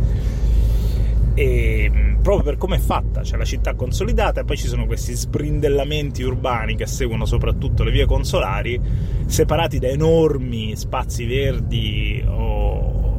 E 1.34 1.90
mm, 1.92 2.22
proprio 2.22 2.44
per 2.44 2.56
come 2.56 2.76
è 2.76 2.78
fatta, 2.78 3.20
c'è 3.20 3.36
la 3.36 3.44
città 3.44 3.74
consolidata 3.74 4.40
e 4.40 4.44
poi 4.44 4.56
ci 4.56 4.66
sono 4.66 4.86
questi 4.86 5.12
sbrindellamenti 5.12 6.22
urbani 6.22 6.74
che 6.74 6.86
seguono 6.86 7.26
soprattutto 7.26 7.84
le 7.84 7.90
vie 7.90 8.06
consolari, 8.06 8.80
separati 9.26 9.78
da 9.78 9.88
enormi 9.88 10.74
spazi 10.74 11.26
verdi 11.26 12.24
o, 12.26 13.12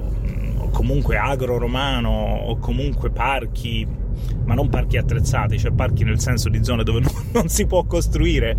o 0.57 0.69
comunque 0.71 1.17
agro-romano 1.17 2.09
o 2.47 2.57
comunque 2.57 3.11
parchi 3.11 3.87
ma 4.45 4.55
non 4.55 4.69
parchi 4.69 4.97
attrezzati, 4.97 5.59
cioè 5.59 5.71
parchi 5.71 6.03
nel 6.03 6.19
senso 6.19 6.49
di 6.49 6.63
zone 6.63 6.83
dove 6.83 7.01
non, 7.01 7.13
non 7.31 7.47
si 7.47 7.67
può 7.67 7.83
costruire. 7.83 8.57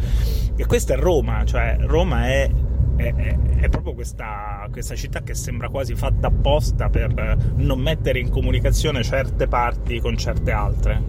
E 0.54 0.64
questa 0.64 0.94
è 0.94 0.96
Roma, 0.96 1.44
cioè 1.44 1.76
Roma 1.80 2.28
è 2.28 2.48
è, 2.96 3.14
è, 3.14 3.38
è 3.60 3.68
proprio 3.68 3.94
questa, 3.94 4.66
questa, 4.70 4.94
città 4.94 5.22
che 5.22 5.34
sembra 5.34 5.68
quasi 5.68 5.94
fatta 5.94 6.28
apposta 6.28 6.88
per 6.88 7.36
non 7.56 7.80
mettere 7.80 8.18
in 8.18 8.30
comunicazione 8.30 9.02
certe 9.02 9.46
parti 9.46 10.00
con 10.00 10.16
certe 10.16 10.50
altre. 10.50 11.02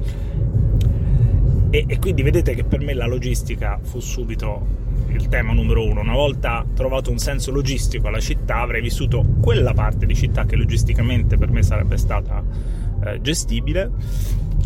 E, 1.69 1.85
e 1.87 1.99
quindi 1.99 2.21
vedete 2.21 2.53
che 2.53 2.63
per 2.63 2.81
me 2.81 2.93
la 2.93 3.07
logistica 3.07 3.79
fu 3.81 3.99
subito 3.99 4.81
il 5.07 5.27
tema 5.27 5.53
numero 5.53 5.85
uno. 5.85 6.01
Una 6.01 6.13
volta 6.13 6.65
trovato 6.73 7.11
un 7.11 7.17
senso 7.17 7.51
logistico 7.51 8.07
alla 8.07 8.19
città, 8.19 8.57
avrei 8.57 8.81
vissuto 8.81 9.23
quella 9.41 9.73
parte 9.73 10.05
di 10.05 10.15
città 10.15 10.45
che 10.45 10.55
logisticamente 10.55 11.37
per 11.37 11.49
me 11.51 11.63
sarebbe 11.63 11.97
stata 11.97 12.43
eh, 13.05 13.21
gestibile, 13.21 13.91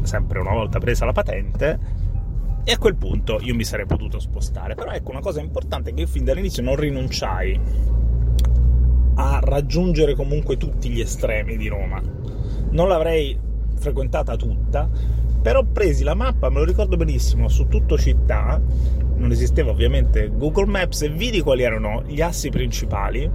sempre 0.03 0.39
una 0.39 0.51
volta 0.51 0.79
presa 0.79 1.05
la 1.05 1.11
patente, 1.11 1.79
e 2.69 2.73
a 2.73 2.77
quel 2.77 2.97
punto 2.97 3.39
io 3.39 3.55
mi 3.55 3.63
sarei 3.63 3.85
potuto 3.85 4.19
spostare. 4.19 4.75
Però 4.75 4.91
ecco 4.91 5.11
una 5.11 5.21
cosa 5.21 5.39
importante 5.39 5.93
che 5.93 6.01
io 6.01 6.07
fin 6.07 6.25
dall'inizio 6.25 6.61
non 6.61 6.75
rinunciai 6.75 7.57
a 9.15 9.39
raggiungere 9.41 10.15
comunque 10.15 10.57
tutti 10.57 10.89
gli 10.89 10.99
estremi 10.99 11.55
di 11.55 11.69
Roma. 11.69 12.01
Non 12.71 12.89
l'avrei 12.89 13.39
frequentata 13.77 14.35
tutta, 14.35 14.89
però 15.41 15.63
presi 15.63 16.03
la 16.03 16.13
mappa, 16.13 16.49
me 16.49 16.59
lo 16.59 16.65
ricordo 16.65 16.97
benissimo, 16.97 17.47
su 17.47 17.69
tutto 17.69 17.97
città, 17.97 18.61
non 19.15 19.31
esisteva 19.31 19.71
ovviamente 19.71 20.27
Google 20.27 20.65
Maps 20.65 21.03
e 21.03 21.09
vidi 21.09 21.39
quali 21.39 21.63
erano 21.63 22.03
gli 22.05 22.19
assi 22.19 22.49
principali 22.49 23.31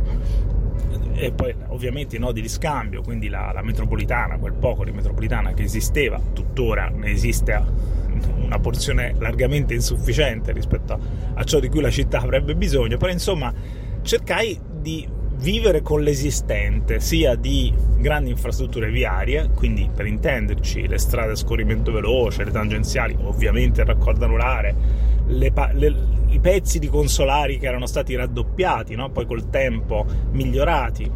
e 1.15 1.33
poi 1.33 1.55
ovviamente 1.69 2.17
i 2.17 2.19
nodi 2.19 2.43
di 2.43 2.49
scambio, 2.51 3.01
quindi 3.01 3.31
la, 3.31 3.51
la 3.55 3.63
metropolitana, 3.63 4.37
quel 4.37 4.53
poco 4.53 4.85
di 4.85 4.91
metropolitana 4.91 5.55
che 5.55 5.63
esisteva, 5.63 6.21
tuttora 6.35 6.91
ne 6.91 7.11
esiste 7.11 7.55
una 8.37 8.59
porzione 8.59 9.15
largamente 9.19 9.75
insufficiente 9.75 10.53
rispetto 10.53 10.99
a, 11.35 11.45
ciò 11.45 11.59
di 11.59 11.69
cui 11.69 11.81
la 11.81 11.91
città 11.91 12.19
avrebbe 12.19 12.55
bisogno, 12.55 12.97
però 12.97 13.11
insomma 13.11 13.53
cercai 14.03 14.59
di 14.81 15.09
vivere 15.37 15.83
con 15.83 16.03
l'esistente, 16.03 17.01
sia 17.01 17.35
di 17.35 17.73
grandi 17.99 18.31
infrastrutture 18.31 18.91
viarie, 18.91 19.51
quindi 19.55 19.89
per 19.95 20.07
intenderci 20.07 20.87
le 20.87 20.99
strade 20.99 21.33
a 21.33 21.37
scorrimento 21.37 21.91
veloce, 21.91 22.45
le 22.45 22.51
tangenziali, 22.51 23.17
ovviamente 23.21 23.81
il 23.81 23.87
raccordo 23.87 24.25
anulare, 24.25 24.75
le, 25.27 25.53
le, 25.73 25.95
i 26.29 26.39
pezzi 26.39 26.79
di 26.79 26.89
consolari 26.89 27.59
che 27.59 27.67
erano 27.67 27.87
stati 27.87 28.15
raddoppiati, 28.15 28.95
no? 28.95 29.11
poi 29.11 29.27
col 29.27 29.51
tempo 29.51 30.07
migliorati 30.31 31.11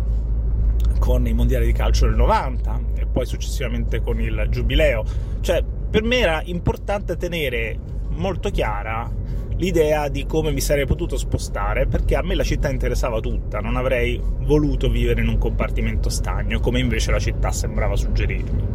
con 0.98 1.26
i 1.26 1.32
mondiali 1.32 1.66
di 1.66 1.72
calcio 1.72 2.06
del 2.06 2.16
90 2.16 2.80
e 2.96 3.06
poi 3.06 3.26
successivamente 3.26 4.00
con 4.00 4.20
il 4.20 4.46
giubileo. 4.50 5.04
Cioè, 5.40 5.62
per 5.90 6.02
me 6.02 6.18
era 6.18 6.42
importante 6.44 7.16
tenere 7.16 7.78
molto 8.10 8.50
chiara 8.50 9.10
l'idea 9.56 10.08
di 10.08 10.26
come 10.26 10.50
mi 10.52 10.60
sarei 10.60 10.86
potuto 10.86 11.16
spostare 11.16 11.86
perché 11.86 12.14
a 12.14 12.22
me 12.22 12.34
la 12.34 12.44
città 12.44 12.68
interessava 12.70 13.20
tutta, 13.20 13.60
non 13.60 13.76
avrei 13.76 14.20
voluto 14.40 14.90
vivere 14.90 15.22
in 15.22 15.28
un 15.28 15.38
compartimento 15.38 16.08
stagno 16.08 16.60
come 16.60 16.78
invece 16.78 17.10
la 17.10 17.18
città 17.18 17.50
sembrava 17.52 17.96
suggerirmi. 17.96 18.74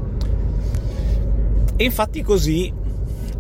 E 1.76 1.84
infatti 1.84 2.22
così, 2.22 2.72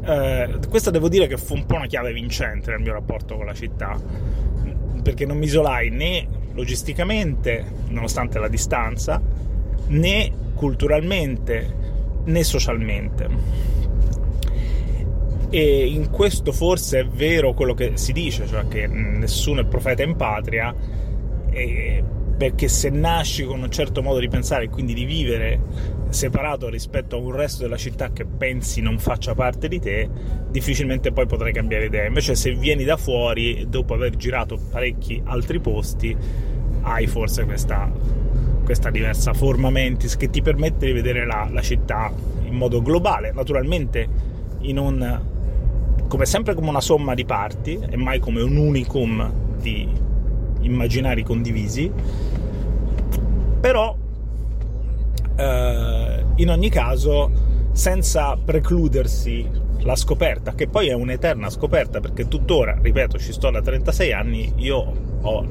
eh, 0.03 0.59
questa 0.69 0.91
devo 0.91 1.09
dire 1.09 1.27
che 1.27 1.37
fu 1.37 1.55
un 1.55 1.65
po' 1.65 1.75
una 1.75 1.87
chiave 1.87 2.13
vincente 2.13 2.71
nel 2.71 2.79
mio 2.79 2.93
rapporto 2.93 3.35
con 3.35 3.45
la 3.45 3.53
città, 3.53 3.99
perché 5.01 5.25
non 5.25 5.37
mi 5.37 5.45
isolai 5.45 5.89
né 5.89 6.27
logisticamente, 6.53 7.65
nonostante 7.89 8.39
la 8.39 8.47
distanza, 8.47 9.21
né 9.87 10.31
culturalmente 10.53 11.80
né 12.25 12.43
socialmente 12.43 13.79
e 15.53 15.85
in 15.85 16.09
questo 16.09 16.53
forse 16.53 17.01
è 17.01 17.05
vero 17.05 17.53
quello 17.53 17.73
che 17.73 17.91
si 17.95 18.13
dice, 18.13 18.47
cioè 18.47 18.69
che 18.69 18.87
nessuno 18.87 19.59
è 19.59 19.65
profeta 19.65 20.01
in 20.01 20.15
patria, 20.15 20.73
perché 22.37 22.69
se 22.69 22.89
nasci 22.89 23.43
con 23.43 23.61
un 23.61 23.69
certo 23.69 24.01
modo 24.01 24.19
di 24.19 24.29
pensare 24.29 24.63
e 24.63 24.69
quindi 24.69 24.93
di 24.93 25.03
vivere 25.03 25.59
separato 26.07 26.69
rispetto 26.69 27.17
a 27.17 27.19
un 27.19 27.33
resto 27.33 27.63
della 27.63 27.75
città 27.75 28.13
che 28.13 28.25
pensi 28.25 28.79
non 28.79 28.97
faccia 28.97 29.35
parte 29.35 29.67
di 29.67 29.79
te, 29.79 30.09
difficilmente 30.49 31.11
poi 31.11 31.25
potrai 31.25 31.51
cambiare 31.51 31.85
idea. 31.85 32.05
Invece 32.05 32.33
se 32.35 32.53
vieni 32.53 32.85
da 32.85 32.95
fuori, 32.95 33.65
dopo 33.67 33.93
aver 33.93 34.15
girato 34.15 34.57
parecchi 34.71 35.21
altri 35.25 35.59
posti, 35.59 36.15
hai 36.83 37.07
forse 37.07 37.43
questa, 37.43 37.91
questa 38.71 38.89
diversa 38.89 39.33
forma 39.33 39.69
mentis 39.69 40.15
che 40.15 40.29
ti 40.29 40.41
permette 40.41 40.85
di 40.85 40.93
vedere 40.93 41.25
la, 41.25 41.45
la 41.51 41.61
città 41.61 42.09
in 42.45 42.55
modo 42.55 42.81
globale, 42.81 43.33
naturalmente 43.33 44.07
un 44.61 45.21
come 46.07 46.25
sempre 46.25 46.53
come 46.53 46.69
una 46.69 46.79
somma 46.79 47.13
di 47.13 47.25
parti 47.25 47.77
e 47.89 47.97
mai 47.97 48.19
come 48.19 48.41
un 48.41 48.55
unicum 48.55 49.29
di 49.59 49.89
immaginari 50.61 51.21
condivisi, 51.21 51.91
però 53.59 53.93
eh, 55.35 56.23
in 56.35 56.49
ogni 56.49 56.69
caso 56.69 57.29
senza 57.73 58.37
precludersi 58.37 59.49
la 59.79 59.97
scoperta, 59.97 60.53
che 60.53 60.69
poi 60.69 60.87
è 60.87 60.93
un'eterna 60.93 61.49
scoperta 61.49 61.99
perché 61.99 62.29
tuttora, 62.29 62.77
ripeto, 62.81 63.19
ci 63.19 63.33
sto 63.33 63.49
da 63.51 63.61
36 63.61 64.13
anni, 64.13 64.53
io 64.55 64.93
ho 65.23 65.45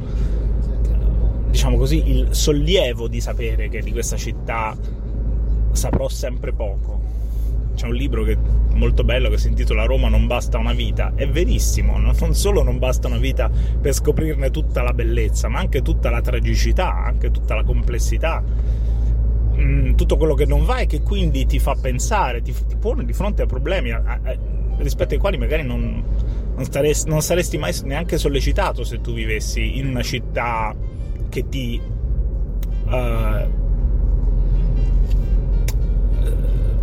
diciamo 1.50 1.76
così 1.76 2.08
il 2.08 2.28
sollievo 2.30 3.08
di 3.08 3.20
sapere 3.20 3.68
che 3.68 3.80
di 3.80 3.92
questa 3.92 4.16
città 4.16 4.76
saprò 5.72 6.08
sempre 6.08 6.52
poco. 6.52 7.08
C'è 7.74 7.86
un 7.86 7.94
libro 7.94 8.24
che, 8.24 8.36
molto 8.72 9.04
bello 9.04 9.28
che 9.30 9.38
si 9.38 9.48
intitola 9.48 9.84
Roma 9.84 10.08
non 10.08 10.26
basta 10.26 10.58
una 10.58 10.72
vita. 10.72 11.12
È 11.14 11.28
verissimo, 11.28 11.98
non 11.98 12.34
solo 12.34 12.62
non 12.62 12.78
basta 12.78 13.08
una 13.08 13.18
vita 13.18 13.50
per 13.80 13.92
scoprirne 13.92 14.50
tutta 14.50 14.82
la 14.82 14.92
bellezza, 14.92 15.48
ma 15.48 15.58
anche 15.58 15.82
tutta 15.82 16.10
la 16.10 16.20
tragicità, 16.20 16.94
anche 16.94 17.30
tutta 17.30 17.54
la 17.54 17.64
complessità, 17.64 18.42
mm, 19.56 19.94
tutto 19.94 20.16
quello 20.16 20.34
che 20.34 20.46
non 20.46 20.64
va 20.64 20.78
e 20.78 20.86
che 20.86 21.00
quindi 21.00 21.46
ti 21.46 21.58
fa 21.58 21.74
pensare, 21.74 22.42
ti, 22.42 22.54
ti 22.66 22.76
pone 22.76 23.04
di 23.04 23.12
fronte 23.12 23.42
a 23.42 23.46
problemi 23.46 23.92
a, 23.92 24.02
a, 24.04 24.36
rispetto 24.78 25.14
ai 25.14 25.20
quali 25.20 25.36
magari 25.36 25.62
non, 25.62 26.04
non, 26.54 26.64
staresti, 26.64 27.08
non 27.08 27.22
saresti 27.22 27.58
mai 27.58 27.74
neanche 27.84 28.18
sollecitato 28.18 28.84
se 28.84 29.00
tu 29.00 29.12
vivessi 29.12 29.78
in 29.78 29.88
una 29.88 30.02
città 30.02 30.74
che 31.28 31.48
ti... 31.48 31.80
Uh, 32.86 33.58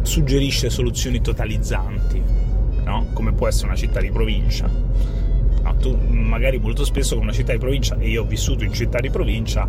suggerisce 0.07 0.69
soluzioni 0.69 1.21
totalizzanti, 1.21 2.23
no? 2.83 3.07
come 3.13 3.33
può 3.33 3.47
essere 3.47 3.67
una 3.67 3.75
città 3.75 3.99
di 3.99 4.09
provincia. 4.09 4.67
No, 5.61 5.75
tu 5.75 5.95
magari 5.97 6.57
molto 6.59 6.85
spesso 6.85 7.15
con 7.15 7.25
una 7.25 7.33
città 7.33 7.51
di 7.51 7.59
provincia, 7.59 7.97
e 7.97 8.07
io 8.07 8.23
ho 8.23 8.25
vissuto 8.25 8.63
in 8.63 8.71
città 8.71 8.99
di 8.99 9.09
provincia, 9.09 9.67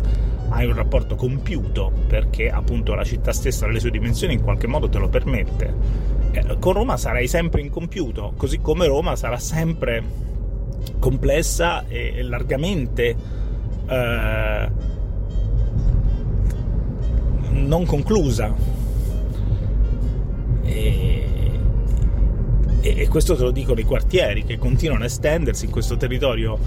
hai 0.49 0.65
un 0.65 0.73
rapporto 0.73 1.15
compiuto 1.15 1.91
perché 2.07 2.49
appunto 2.49 2.95
la 2.95 3.03
città 3.03 3.33
stessa, 3.33 3.67
le 3.67 3.79
sue 3.79 3.91
dimensioni 3.91 4.33
in 4.33 4.41
qualche 4.41 4.65
modo 4.65 4.87
te 4.87 4.97
lo 4.97 5.09
permette. 5.09 5.73
Eh, 6.31 6.57
con 6.57 6.73
Roma 6.73 6.95
sarai 6.95 7.27
sempre 7.27 7.61
incompiuto, 7.61 8.33
così 8.37 8.59
come 8.59 8.87
Roma 8.87 9.15
sarà 9.17 9.37
sempre 9.37 10.27
complessa 10.99 11.85
e, 11.87 12.13
e 12.15 12.23
largamente 12.23 13.15
eh, 13.89 14.69
non 17.51 17.85
conclusa. 17.85 18.53
E, 20.63 21.27
e, 22.81 23.07
questo 23.07 23.35
te 23.35 23.43
lo 23.43 23.51
dicono 23.51 23.79
i 23.79 23.83
quartieri 23.83 24.43
che 24.43 24.57
continuano 24.57 25.03
a 25.03 25.07
estendersi 25.07 25.65
in 25.65 25.71
questo 25.71 25.97
territorio 25.97 26.57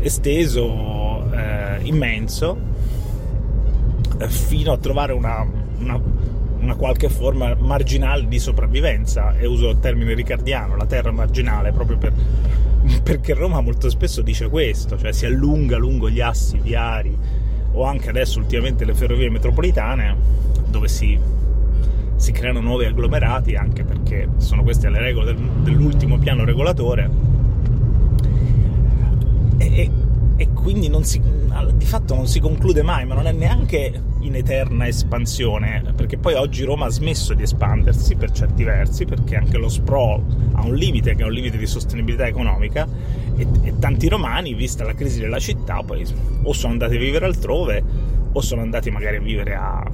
esteso, 0.00 1.30
eh, 1.32 1.78
immenso, 1.82 2.56
eh, 4.18 4.28
fino 4.28 4.72
a 4.72 4.78
trovare 4.78 5.12
una, 5.12 5.46
una, 5.78 6.00
una, 6.60 6.74
qualche 6.76 7.08
forma 7.08 7.54
marginale 7.58 8.26
di 8.28 8.38
sopravvivenza. 8.38 9.36
E 9.36 9.46
uso 9.46 9.70
il 9.70 9.80
termine 9.80 10.14
ricardiano, 10.14 10.76
la 10.76 10.86
terra 10.86 11.10
marginale, 11.10 11.72
proprio 11.72 11.98
per, 11.98 12.12
perché 13.02 13.34
Roma 13.34 13.60
molto 13.60 13.88
spesso 13.88 14.22
dice 14.22 14.48
questo, 14.48 14.98
cioè 14.98 15.12
si 15.12 15.26
allunga 15.26 15.76
lungo 15.76 16.08
gli 16.08 16.20
assi 16.20 16.58
viari 16.58 17.16
o 17.72 17.84
anche 17.84 18.08
adesso 18.08 18.38
ultimamente 18.38 18.84
le 18.84 18.94
ferrovie 18.94 19.30
metropolitane, 19.30 20.16
dove 20.68 20.88
si 20.88 21.18
si 22.16 22.32
creano 22.32 22.60
nuovi 22.60 22.84
agglomerati 22.84 23.54
anche 23.54 23.82
perché 23.82 24.28
sono 24.36 24.62
queste 24.62 24.90
le 24.90 24.98
regole 24.98 25.32
del, 25.32 25.42
dell'ultimo 25.62 26.18
piano 26.18 26.44
regolatore 26.44 27.08
e, 29.56 29.90
quindi 30.48 30.90
si, 31.02 31.20
di 31.74 31.84
fatto 31.84 32.14
non 32.14 32.26
si 32.26 32.40
conclude 32.40 32.82
mai 32.82 33.04
ma 33.04 33.14
non 33.14 33.26
è 33.26 33.32
neanche 33.32 34.02
in 34.20 34.34
eterna 34.34 34.86
espansione 34.86 35.92
perché 35.94 36.16
poi 36.16 36.34
oggi 36.34 36.64
Roma 36.64 36.86
ha 36.86 36.90
smesso 36.90 37.34
di 37.34 37.42
espandersi 37.42 38.16
per 38.16 38.30
certi 38.30 38.64
versi 38.64 39.04
perché 39.04 39.36
anche 39.36 39.58
lo 39.58 39.68
sprawl 39.68 40.22
ha 40.52 40.64
un 40.64 40.74
limite 40.74 41.14
che 41.14 41.22
è 41.22 41.26
un 41.26 41.32
limite 41.32 41.58
di 41.58 41.66
sostenibilità 41.66 42.26
economica 42.26 42.86
e, 43.36 43.46
e 43.62 43.78
tanti 43.78 44.08
romani 44.08 44.54
vista 44.54 44.84
la 44.84 44.94
crisi 44.94 45.20
della 45.20 45.38
città 45.38 45.82
poi 45.84 46.06
o 46.42 46.52
sono 46.52 46.72
andati 46.72 46.96
a 46.96 46.98
vivere 46.98 47.26
altrove 47.26 47.82
o 48.32 48.40
sono 48.40 48.62
andati 48.62 48.90
magari 48.90 49.16
a 49.16 49.20
vivere 49.20 49.54
a 49.54 49.90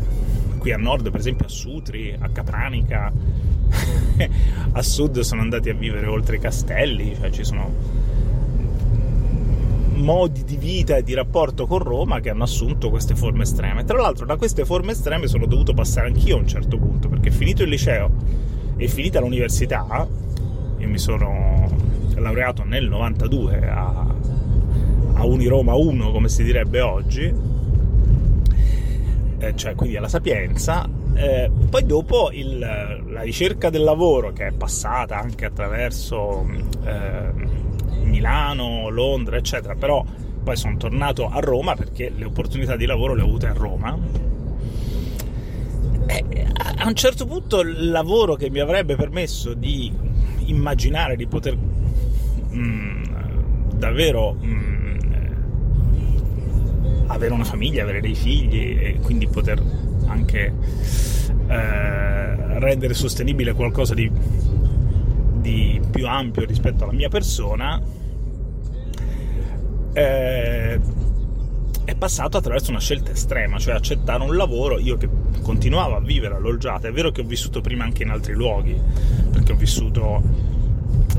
qui 0.66 0.74
a 0.74 0.78
nord, 0.78 1.12
per 1.12 1.20
esempio 1.20 1.46
a 1.46 1.48
Sutri, 1.48 2.12
a 2.18 2.28
Capranica, 2.28 3.12
a 4.72 4.82
sud 4.82 5.20
sono 5.20 5.40
andati 5.40 5.70
a 5.70 5.74
vivere 5.74 6.06
oltre 6.06 6.36
i 6.36 6.38
castelli, 6.40 7.14
cioè 7.14 7.30
ci 7.30 7.44
sono 7.44 7.72
modi 9.96 10.44
di 10.44 10.56
vita 10.56 10.96
e 10.96 11.02
di 11.02 11.14
rapporto 11.14 11.66
con 11.66 11.78
Roma 11.78 12.20
che 12.20 12.30
hanno 12.30 12.44
assunto 12.44 12.90
queste 12.90 13.14
forme 13.14 13.42
estreme. 13.42 13.84
Tra 13.84 14.00
l'altro, 14.00 14.26
da 14.26 14.36
queste 14.36 14.64
forme 14.64 14.92
estreme 14.92 15.26
sono 15.26 15.46
dovuto 15.46 15.74
passare 15.74 16.06
anch'io 16.06 16.36
a 16.36 16.40
un 16.40 16.46
certo 16.46 16.78
punto, 16.78 17.08
perché 17.08 17.30
finito 17.30 17.62
il 17.62 17.68
liceo 17.68 18.10
e 18.76 18.88
finita 18.88 19.20
l'università, 19.20 20.06
io 20.78 20.88
mi 20.88 20.98
sono 20.98 21.68
laureato 22.14 22.64
nel 22.64 22.88
92 22.88 23.68
a 23.68 24.06
a 25.16 25.24
Uniroma 25.24 25.74
1 25.74 26.10
come 26.10 26.28
si 26.28 26.44
direbbe 26.44 26.80
oggi, 26.80 27.32
eh, 29.38 29.56
cioè 29.56 29.74
quindi 29.74 29.96
alla 29.96 30.08
Sapienza, 30.08 30.88
eh, 31.14 31.50
poi 31.70 31.86
dopo 31.86 32.30
il, 32.32 32.58
la 32.58 33.22
ricerca 33.22 33.70
del 33.70 33.82
lavoro 33.82 34.32
che 34.32 34.48
è 34.48 34.52
passata 34.52 35.18
anche 35.18 35.46
attraverso 35.46 36.46
eh, 36.84 37.64
Milano, 38.06 38.88
Londra, 38.88 39.36
eccetera, 39.36 39.74
però 39.74 40.04
poi 40.42 40.56
sono 40.56 40.76
tornato 40.76 41.28
a 41.28 41.40
Roma 41.40 41.74
perché 41.74 42.12
le 42.14 42.24
opportunità 42.24 42.76
di 42.76 42.86
lavoro 42.86 43.14
le 43.14 43.22
ho 43.22 43.26
avute 43.26 43.46
a 43.46 43.52
Roma. 43.52 43.98
E 46.06 46.46
a 46.78 46.86
un 46.86 46.94
certo 46.94 47.26
punto 47.26 47.60
il 47.60 47.90
lavoro 47.90 48.34
che 48.34 48.48
mi 48.48 48.60
avrebbe 48.60 48.96
permesso 48.96 49.54
di 49.54 49.92
immaginare 50.44 51.16
di 51.16 51.26
poter 51.26 51.56
mh, 51.56 52.58
mm, 52.58 53.02
davvero 53.74 54.32
mh, 54.34 54.48
mm, 54.48 54.98
avere 57.06 57.32
una 57.32 57.44
famiglia, 57.44 57.82
avere 57.82 58.00
dei 58.00 58.14
figli 58.14 58.76
e 58.78 58.98
quindi 59.02 59.26
poter 59.26 59.60
anche 60.06 60.52
eh, 61.48 62.58
rendere 62.58 62.94
sostenibile 62.94 63.52
qualcosa 63.52 63.94
di, 63.94 64.10
di 65.46 65.80
più 65.92 66.08
ampio 66.08 66.44
rispetto 66.44 66.82
alla 66.82 66.92
mia 66.92 67.08
persona 67.08 67.80
eh, 69.92 70.80
è 71.84 71.94
passato 71.94 72.36
attraverso 72.36 72.70
una 72.70 72.80
scelta 72.80 73.12
estrema, 73.12 73.58
cioè 73.58 73.74
accettare 73.74 74.24
un 74.24 74.34
lavoro, 74.34 74.80
io 74.80 74.96
che 74.96 75.08
continuavo 75.42 75.94
a 75.94 76.00
vivere 76.00 76.34
a 76.34 76.38
Lolgiata, 76.38 76.88
è 76.88 76.92
vero 76.92 77.12
che 77.12 77.20
ho 77.20 77.24
vissuto 77.24 77.60
prima 77.60 77.84
anche 77.84 78.02
in 78.02 78.10
altri 78.10 78.34
luoghi, 78.34 78.76
perché 79.30 79.52
ho 79.52 79.54
vissuto 79.54 80.20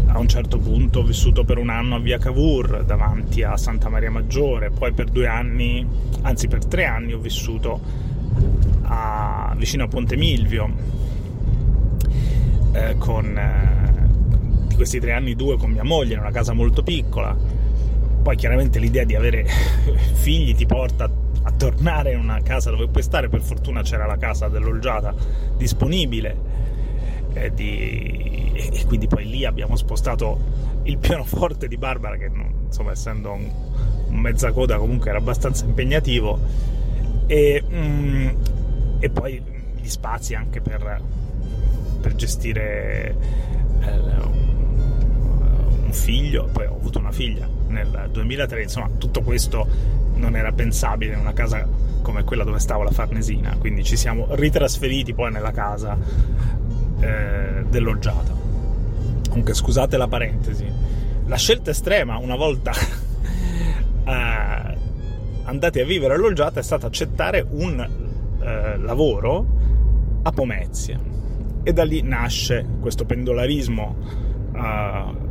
a 0.08 0.20
un 0.20 0.28
certo 0.28 0.60
punto, 0.60 1.00
ho 1.00 1.04
vissuto 1.04 1.46
per 1.46 1.58
un 1.58 1.70
anno 1.70 1.96
a 1.96 2.00
Via 2.00 2.18
Cavour, 2.18 2.84
davanti 2.84 3.44
a 3.44 3.56
Santa 3.56 3.88
Maria 3.88 4.12
Maggiore, 4.12 4.72
poi 4.72 4.92
per 4.92 5.10
due 5.10 5.28
anni, 5.28 5.88
anzi 6.24 6.50
per 6.50 6.66
tre 6.66 6.84
anni 6.84 7.14
ho 7.14 7.20
vissuto 7.20 7.80
a, 8.84 9.56
vicino 9.58 9.86
a 9.86 9.88
Ponte 9.88 10.18
Milvio, 10.18 10.70
eh, 12.74 12.96
con... 12.98 13.38
Eh, 13.38 13.77
questi 14.78 15.00
tre 15.00 15.12
anni 15.12 15.36
due 15.36 15.58
con 15.58 15.72
mia 15.72 15.84
moglie 15.84 16.14
in 16.14 16.20
una 16.20 16.32
casa 16.32 16.54
molto 16.54 16.84
piccola. 16.84 17.36
Poi 18.22 18.36
chiaramente 18.36 18.80
l'idea 18.80 19.04
di 19.04 19.16
avere 19.16 19.44
figli 20.14 20.56
ti 20.56 20.66
porta 20.66 21.10
a 21.42 21.52
tornare 21.52 22.14
in 22.14 22.20
una 22.20 22.42
casa 22.42 22.70
dove 22.70 22.88
puoi 22.88 23.02
stare, 23.02 23.28
per 23.28 23.42
fortuna 23.42 23.82
c'era 23.82 24.06
la 24.06 24.18
casa 24.18 24.48
dell'Olgiata 24.48 25.14
disponibile. 25.58 26.56
E, 27.34 27.54
di... 27.54 28.52
e 28.54 28.86
quindi 28.86 29.08
poi 29.08 29.28
lì 29.28 29.46
abbiamo 29.46 29.76
spostato 29.76 30.40
il 30.84 30.98
pianoforte 30.98 31.68
di 31.68 31.78
Barbara 31.78 32.16
che 32.16 32.30
insomma 32.66 32.92
essendo 32.92 33.32
un, 33.32 33.50
un 34.10 34.16
mezza 34.16 34.52
coda 34.52 34.78
comunque 34.78 35.10
era 35.10 35.18
abbastanza 35.18 35.66
impegnativo. 35.66 36.40
E, 37.26 37.64
mm, 37.68 38.28
e 39.00 39.10
poi 39.10 39.42
gli 39.76 39.90
spazi 39.90 40.36
anche 40.36 40.62
per, 40.62 41.02
per 42.00 42.16
gestire 42.16 43.16
eh, 43.82 44.47
figlio, 45.98 46.50
poi 46.52 46.66
ho 46.66 46.76
avuto 46.76 47.00
una 47.00 47.12
figlia 47.12 47.48
nel 47.68 48.10
2003, 48.12 48.62
insomma 48.62 48.90
tutto 48.98 49.22
questo 49.22 49.68
non 50.16 50.36
era 50.36 50.52
pensabile 50.52 51.14
in 51.14 51.20
una 51.20 51.34
casa 51.34 51.68
come 52.02 52.24
quella 52.24 52.44
dove 52.44 52.60
stavo 52.60 52.84
la 52.84 52.92
Farnesina, 52.92 53.58
quindi 53.60 53.84
ci 53.84 53.98
siamo 53.98 54.28
ritrasferiti 54.30 55.14
poi 55.14 55.32
nella 55.32 55.52
casa 55.52 55.98
eh, 57.00 57.66
dell'Oggiata. 57.68 58.34
Comunque 59.28 59.54
scusate 59.54 59.98
la 59.98 60.08
parentesi, 60.08 60.66
la 61.26 61.36
scelta 61.36 61.72
estrema 61.72 62.18
una 62.18 62.36
volta 62.36 62.72
eh, 64.06 64.78
andati 65.44 65.80
a 65.80 65.86
vivere 65.86 66.14
all'Oggiata 66.14 66.60
è 66.60 66.64
stata 66.64 66.88
accettare 66.88 67.46
un 67.50 67.80
eh, 68.40 68.78
lavoro 68.78 69.46
a 70.24 70.32
Pomezia 70.32 71.00
e 71.64 71.74
da 71.74 71.84
lì 71.84 72.02
nasce 72.02 72.66
questo 72.80 73.04
pendolarismo 73.04 73.96
uh, 74.54 75.27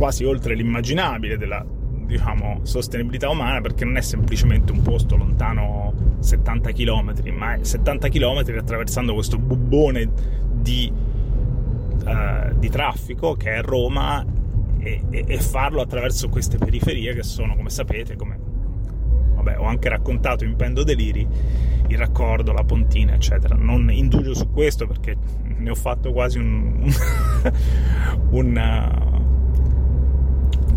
quasi 0.00 0.24
oltre 0.24 0.54
l'immaginabile 0.54 1.36
della 1.36 1.62
diciamo, 2.06 2.60
sostenibilità 2.62 3.28
umana 3.28 3.60
perché 3.60 3.84
non 3.84 3.98
è 3.98 4.00
semplicemente 4.00 4.72
un 4.72 4.80
posto 4.80 5.14
lontano 5.14 5.92
70 6.20 6.72
km, 6.72 7.12
ma 7.36 7.56
è 7.56 7.62
70 7.62 8.08
km 8.08 8.38
attraversando 8.56 9.12
questo 9.12 9.36
bubbone 9.36 10.08
di, 10.54 10.90
uh, 10.90 12.58
di 12.58 12.70
traffico 12.70 13.34
che 13.34 13.56
è 13.56 13.60
Roma 13.60 14.24
e, 14.78 15.02
e, 15.10 15.24
e, 15.26 15.38
farlo 15.38 15.82
attraverso 15.82 16.30
queste 16.30 16.56
periferie 16.56 17.12
che 17.12 17.22
sono, 17.22 17.54
come 17.54 17.68
sapete, 17.68 18.16
come 18.16 18.38
vabbè, 19.34 19.58
ho 19.58 19.64
anche 19.64 19.90
raccontato 19.90 20.44
in 20.44 20.56
Pendo 20.56 20.82
Deliri, 20.82 21.28
il 21.88 21.98
raccordo, 21.98 22.52
la 22.52 22.64
pontina, 22.64 23.12
eccetera. 23.12 23.54
Non 23.54 23.90
indugio 23.92 24.32
su 24.32 24.50
questo 24.50 24.86
perché 24.86 25.14
ne 25.42 25.68
ho 25.68 25.74
fatto 25.74 26.10
quasi 26.10 26.38
un, 26.38 26.90
un, 28.30 29.19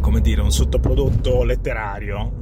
come 0.04 0.20
dire, 0.20 0.42
un 0.42 0.52
sottoprodotto 0.52 1.44
letterario 1.44 2.42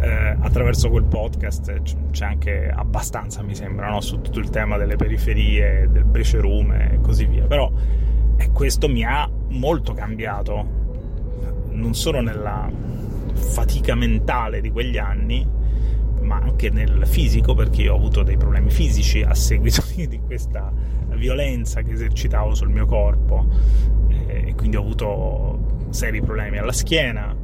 eh, 0.00 0.36
attraverso 0.40 0.88
quel 0.88 1.04
podcast 1.04 2.10
c'è 2.10 2.24
anche 2.24 2.72
abbastanza, 2.74 3.42
mi 3.42 3.54
sembra, 3.54 3.90
no? 3.90 4.00
su 4.00 4.22
tutto 4.22 4.38
il 4.38 4.48
tema 4.48 4.78
delle 4.78 4.96
periferie, 4.96 5.90
del 5.90 6.04
becerume 6.04 6.94
e 6.94 7.00
così 7.02 7.26
via. 7.26 7.44
Però 7.44 7.70
eh, 8.36 8.50
questo 8.50 8.88
mi 8.88 9.04
ha 9.04 9.30
molto 9.48 9.92
cambiato, 9.92 10.66
non 11.68 11.94
solo 11.94 12.22
nella 12.22 12.70
fatica 13.34 13.94
mentale 13.94 14.62
di 14.62 14.70
quegli 14.70 14.96
anni, 14.96 15.46
ma 16.22 16.36
anche 16.36 16.70
nel 16.70 17.06
fisico, 17.06 17.52
perché 17.52 17.90
ho 17.90 17.96
avuto 17.96 18.22
dei 18.22 18.38
problemi 18.38 18.70
fisici 18.70 19.20
a 19.20 19.34
seguito 19.34 19.82
di 19.94 20.18
questa 20.24 20.72
violenza 21.10 21.82
che 21.82 21.92
esercitavo 21.92 22.54
sul 22.54 22.70
mio 22.70 22.86
corpo 22.86 23.46
eh, 24.08 24.48
e 24.48 24.54
quindi 24.54 24.76
ho 24.76 24.80
avuto 24.80 25.59
seri 25.90 26.20
problemi 26.22 26.58
alla 26.58 26.72
schiena, 26.72 27.36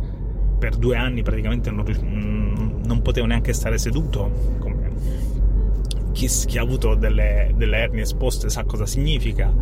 per 0.59 0.77
due 0.77 0.97
anni 0.97 1.23
praticamente 1.23 1.71
non, 1.71 1.85
mm, 1.87 2.85
non 2.85 3.03
potevo 3.03 3.27
neanche 3.27 3.53
stare 3.53 3.79
seduto, 3.79 4.65
chi, 6.17 6.27
chi 6.27 6.57
ha 6.57 6.63
avuto 6.63 6.95
delle, 6.95 7.53
delle 7.55 7.77
ernie 7.77 8.03
esposte 8.03 8.49
sa 8.49 8.65
cosa 8.65 8.87
significa, 8.87 9.53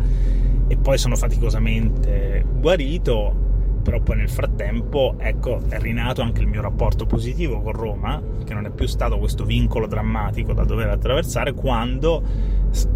e 0.67 0.77
poi 0.77 0.97
sono 0.97 1.15
faticosamente 1.15 2.45
guarito, 2.49 3.43
però 3.83 3.99
poi 3.99 4.15
nel 4.17 4.29
frattempo 4.29 5.15
ecco, 5.19 5.61
è 5.67 5.77
rinato 5.79 6.21
anche 6.21 6.41
il 6.41 6.47
mio 6.47 6.61
rapporto 6.61 7.05
positivo 7.05 7.61
con 7.61 7.73
Roma, 7.73 8.21
che 8.45 8.53
non 8.53 8.65
è 8.65 8.71
più 8.71 8.87
stato 8.87 9.17
questo 9.19 9.43
vincolo 9.43 9.85
drammatico 9.85 10.53
da 10.53 10.63
dover 10.63 10.89
attraversare 10.89 11.53
quando 11.53 12.23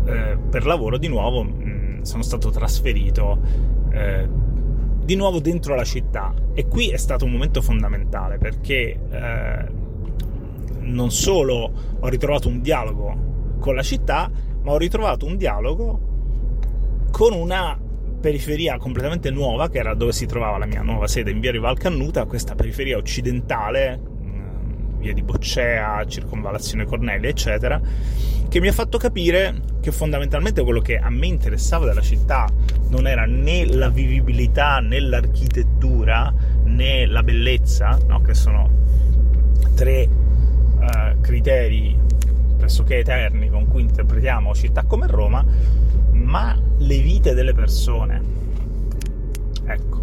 eh, 0.06 0.38
per 0.49 0.65
lavoro 0.65 0.97
di 0.97 1.08
nuovo 1.08 1.43
mh, 1.43 1.63
mm, 1.63 2.02
sono 2.02 2.23
stato 2.23 2.49
trasferito 2.49 3.39
eh, 3.91 4.28
di 5.10 5.15
nuovo 5.15 5.39
dentro 5.39 5.74
la 5.74 5.84
città. 5.84 6.32
E 6.54 6.67
qui 6.67 6.91
è 6.91 6.98
stato 6.98 7.26
un 7.26 7.32
momento 7.32 7.63
fondamentale 7.63 8.38
perché 8.38 9.00
eh, 9.10 9.65
non 10.82 11.10
solo 11.10 11.72
ho 12.00 12.08
ritrovato 12.08 12.48
un 12.48 12.62
dialogo 12.62 13.58
con 13.60 13.74
la 13.74 13.82
città, 13.82 14.30
ma 14.62 14.72
ho 14.72 14.78
ritrovato 14.78 15.26
un 15.26 15.36
dialogo 15.36 17.08
con 17.10 17.34
una 17.34 17.76
periferia 18.22 18.78
completamente 18.78 19.32
nuova, 19.32 19.67
che 19.67 19.80
era 19.80 19.95
dove 19.95 20.12
si 20.12 20.28
trovava 20.28 20.60
la 20.60 20.67
mia 20.67 20.84
nuova 20.84 21.08
sede 21.08 21.32
in 21.32 21.39
via 21.39 21.50
Rivalcannuta, 21.50 22.26
questa 22.26 22.54
periferia 22.54 22.98
occidentale, 22.98 24.00
via 24.99 25.13
di 25.13 25.23
Boccea, 25.23 26.05
circonvallazione 26.05 26.85
Cornelia, 26.85 27.29
eccetera, 27.29 27.81
che 28.47 28.59
mi 28.59 28.67
ha 28.67 28.73
fatto 28.73 28.97
capire 28.97 29.62
che 29.79 29.91
fondamentalmente 29.91 30.62
quello 30.62 30.81
che 30.81 30.97
a 30.97 31.09
me 31.09 31.27
interessava 31.27 31.85
della 31.85 32.01
città 32.01 32.47
non 32.89 33.07
era 33.07 33.25
né 33.25 33.65
la 33.65 33.89
vivibilità, 33.89 34.79
né 34.79 34.99
l'architettura, 34.99 36.33
né 36.65 37.05
la 37.05 37.23
bellezza, 37.23 37.97
no? 38.07 38.21
che 38.21 38.33
sono 38.33 38.69
tre 39.73 40.07
uh, 40.07 41.21
criteri 41.21 41.97
pressoché 42.57 42.97
eterni 42.97 43.49
con 43.49 43.67
cui 43.67 43.81
interpretiamo 43.83 44.53
città 44.53 44.83
come 44.83 45.07
Roma, 45.07 45.45
ma 46.12 46.59
le 46.77 46.99
vite 46.99 47.33
delle 47.33 47.53
persone. 47.53 48.21
Ecco, 49.65 50.01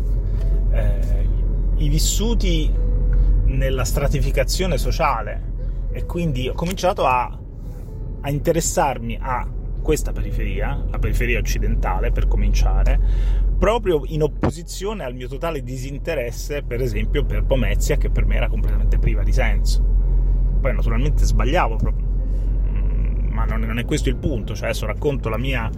eh, 0.72 1.28
i 1.76 1.88
vissuti 1.88 2.72
nella 3.56 3.84
stratificazione 3.84 4.78
sociale 4.78 5.54
e 5.92 6.04
quindi 6.04 6.48
ho 6.48 6.52
cominciato 6.52 7.06
a, 7.06 7.38
a 8.20 8.30
interessarmi 8.30 9.18
a 9.20 9.48
questa 9.80 10.12
periferia, 10.12 10.84
la 10.90 10.98
periferia 10.98 11.38
occidentale 11.38 12.10
per 12.10 12.26
cominciare, 12.26 13.00
proprio 13.58 14.02
in 14.06 14.22
opposizione 14.22 15.04
al 15.04 15.14
mio 15.14 15.28
totale 15.28 15.62
disinteresse, 15.62 16.62
per 16.62 16.82
esempio, 16.82 17.24
per 17.24 17.44
Pomezia, 17.44 17.96
che 17.96 18.10
per 18.10 18.26
me 18.26 18.36
era 18.36 18.48
completamente 18.48 18.98
priva 18.98 19.22
di 19.22 19.32
senso. 19.32 19.82
Poi 20.60 20.74
naturalmente 20.74 21.24
sbagliavo, 21.24 21.78
mm, 21.82 23.28
ma 23.30 23.44
non 23.44 23.78
è 23.78 23.84
questo 23.84 24.08
il 24.08 24.16
punto, 24.16 24.54
cioè 24.54 24.68
adesso 24.68 24.86
racconto 24.86 25.28
la 25.28 25.38
mia, 25.38 25.70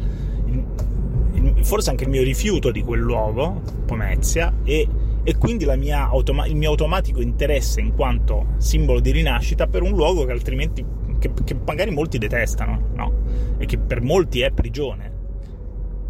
forse 1.63 1.91
anche 1.91 2.05
il 2.05 2.11
mio 2.11 2.23
rifiuto 2.23 2.73
di 2.73 2.83
quel 2.83 3.01
luogo, 3.01 3.61
Pomezia, 3.85 4.53
e 4.65 4.89
e 5.23 5.37
quindi 5.37 5.65
automa- 5.91 6.47
il 6.47 6.57
mio 6.57 6.71
automatico 6.71 7.21
interesse 7.21 7.81
in 7.81 7.95
quanto 7.95 8.55
simbolo 8.59 9.01
di 9.01 9.11
rinascita 9.11 9.67
per 9.67 9.83
un 9.83 9.91
luogo 9.91 10.25
che 10.25 10.33
altrimenti 10.33 10.85
che, 11.19 11.33
che 11.45 11.57
magari 11.67 11.91
molti 11.91 12.19
detestano 12.19 12.91
no? 12.95 13.13
e 13.59 13.67
che 13.67 13.79
per 13.79 14.01
molti 14.01 14.41
è 14.41 14.51
prigione 14.51 15.17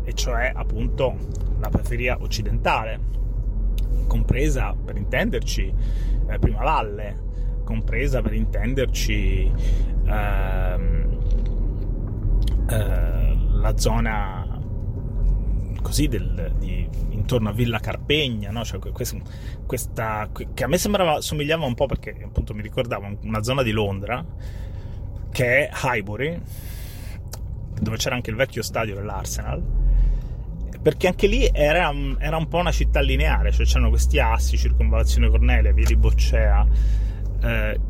e 0.04 0.12
cioè 0.14 0.52
appunto 0.54 1.16
la 1.58 1.68
periferia 1.68 2.16
occidentale 2.20 3.00
compresa 4.06 4.74
per 4.82 4.96
intenderci 4.96 5.74
eh, 6.28 6.38
Prima 6.38 6.62
Valle 6.62 7.26
compresa 7.64 8.22
per 8.22 8.32
intenderci 8.32 9.52
ehm, 10.06 11.18
eh, 12.70 13.36
la 13.60 13.76
zona 13.76 14.47
così 15.82 16.08
del, 16.08 16.54
di, 16.58 16.88
intorno 17.10 17.48
a 17.48 17.52
Villa 17.52 17.78
Carpegna, 17.78 18.50
no? 18.50 18.64
cioè, 18.64 18.78
questa, 18.78 19.16
questa, 19.66 20.28
che 20.32 20.64
a 20.64 20.66
me 20.66 20.78
sembrava, 20.78 21.20
somigliava 21.20 21.64
un 21.64 21.74
po' 21.74 21.86
perché 21.86 22.16
appunto 22.22 22.54
mi 22.54 22.62
ricordava 22.62 23.10
una 23.22 23.42
zona 23.42 23.62
di 23.62 23.70
Londra 23.70 24.24
che 25.30 25.68
è 25.68 25.70
Highbury, 25.82 26.40
dove 27.80 27.96
c'era 27.96 28.14
anche 28.14 28.30
il 28.30 28.36
vecchio 28.36 28.62
stadio 28.62 28.94
dell'Arsenal, 28.94 29.62
perché 30.82 31.06
anche 31.06 31.26
lì 31.26 31.48
era, 31.52 31.92
era 32.18 32.36
un 32.36 32.48
po' 32.48 32.58
una 32.58 32.72
città 32.72 33.00
lineare, 33.00 33.52
cioè 33.52 33.66
c'erano 33.66 33.90
questi 33.90 34.18
assi, 34.18 34.56
circonvallazione 34.56 35.28
Cornelia, 35.28 35.72
via 35.72 35.84
di 35.84 35.96
Boccea, 35.96 36.66
eh, 37.42 37.80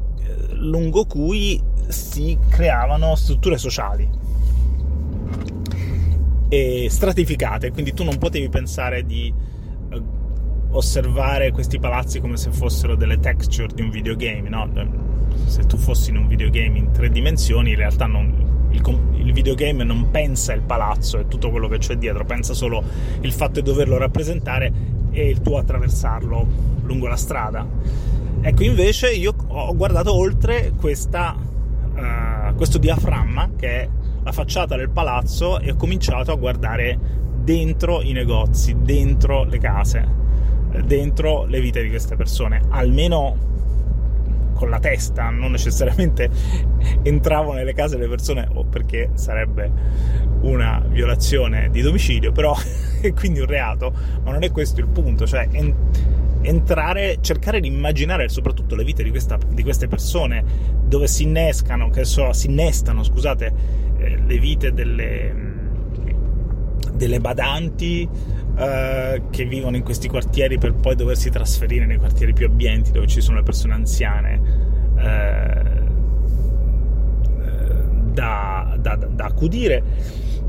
lungo 0.52 1.06
cui 1.06 1.62
si 1.88 2.36
creavano 2.50 3.14
strutture 3.14 3.56
sociali 3.56 4.27
e 6.48 6.88
stratificate, 6.90 7.70
quindi 7.70 7.92
tu 7.92 8.04
non 8.04 8.16
potevi 8.16 8.48
pensare 8.48 9.04
di 9.04 9.32
uh, 9.90 10.02
osservare 10.70 11.52
questi 11.52 11.78
palazzi 11.78 12.20
come 12.20 12.36
se 12.36 12.50
fossero 12.50 12.94
delle 12.94 13.18
texture 13.18 13.72
di 13.74 13.82
un 13.82 13.90
videogame, 13.90 14.48
no? 14.48 14.68
Se 15.44 15.64
tu 15.66 15.76
fossi 15.76 16.10
in 16.10 16.16
un 16.16 16.26
videogame 16.26 16.78
in 16.78 16.90
tre 16.90 17.10
dimensioni, 17.10 17.70
in 17.70 17.76
realtà 17.76 18.06
non, 18.06 18.68
il, 18.70 18.82
il, 19.16 19.32
videogame 19.32 19.84
non 19.84 20.10
pensa 20.10 20.52
il 20.54 20.62
palazzo 20.62 21.18
e 21.18 21.28
tutto 21.28 21.50
quello 21.50 21.68
che 21.68 21.78
c'è 21.78 21.96
dietro, 21.96 22.24
pensa 22.24 22.54
solo 22.54 22.82
il 23.20 23.32
fatto 23.32 23.60
di 23.60 23.62
doverlo 23.62 23.98
rappresentare 23.98 24.72
e 25.10 25.28
il 25.28 25.40
tuo 25.40 25.58
attraversarlo 25.58 26.46
lungo 26.82 27.06
la 27.06 27.16
strada. 27.16 27.66
Ecco, 28.40 28.62
invece 28.62 29.12
io 29.12 29.34
ho 29.48 29.74
guardato 29.74 30.14
oltre 30.14 30.72
questa, 30.78 31.36
uh, 31.36 32.54
questo 32.54 32.78
diaframma 32.78 33.50
che 33.56 33.68
è 33.82 33.88
la 34.28 34.32
facciata 34.32 34.76
del 34.76 34.90
palazzo 34.90 35.58
e 35.58 35.70
ho 35.70 35.76
cominciato 35.76 36.32
a 36.32 36.34
guardare 36.34 36.98
dentro 37.42 38.02
i 38.02 38.12
negozi, 38.12 38.76
dentro 38.78 39.44
le 39.44 39.58
case, 39.58 40.06
dentro 40.84 41.46
le 41.46 41.60
vite 41.62 41.82
di 41.82 41.88
queste 41.88 42.14
persone, 42.14 42.60
almeno 42.68 43.46
con 44.52 44.68
la 44.68 44.80
testa, 44.80 45.30
non 45.30 45.52
necessariamente 45.52 46.28
entravo 47.02 47.54
nelle 47.54 47.72
case 47.72 47.96
delle 47.96 48.08
persone 48.08 48.46
o 48.52 48.64
perché 48.64 49.10
sarebbe 49.14 49.70
una 50.42 50.84
violazione 50.86 51.70
di 51.70 51.80
domicilio, 51.80 52.30
però 52.30 52.54
è 53.00 53.14
quindi 53.14 53.40
un 53.40 53.46
reato, 53.46 53.90
ma 54.24 54.30
non 54.30 54.42
è 54.42 54.50
questo 54.50 54.80
il 54.80 54.88
punto, 54.88 55.26
cioè 55.26 55.48
entrare, 56.42 57.18
cercare 57.20 57.60
di 57.60 57.68
immaginare 57.68 58.28
soprattutto 58.28 58.74
le 58.74 58.84
vite 58.84 59.02
di, 59.02 59.10
questa, 59.10 59.38
di 59.48 59.62
queste 59.62 59.88
persone 59.88 60.44
dove 60.84 61.06
si 61.06 61.24
innescano, 61.24 61.90
che 61.90 62.04
so, 62.04 62.32
si 62.32 62.48
innestano, 62.48 63.02
scusate, 63.02 63.52
eh, 63.98 64.18
le 64.24 64.38
vite 64.38 64.72
delle, 64.72 65.34
delle 66.94 67.20
badanti 67.20 68.08
eh, 68.56 69.22
che 69.30 69.44
vivono 69.44 69.76
in 69.76 69.82
questi 69.82 70.08
quartieri 70.08 70.58
per 70.58 70.74
poi 70.74 70.94
doversi 70.94 71.30
trasferire 71.30 71.86
nei 71.86 71.98
quartieri 71.98 72.32
più 72.32 72.46
abbienti 72.46 72.90
dove 72.90 73.06
ci 73.06 73.20
sono 73.20 73.36
le 73.38 73.42
persone 73.42 73.74
anziane 73.74 74.40
eh, 74.98 75.86
da, 78.12 78.76
da, 78.80 78.96
da 78.96 79.24
accudire 79.24 79.82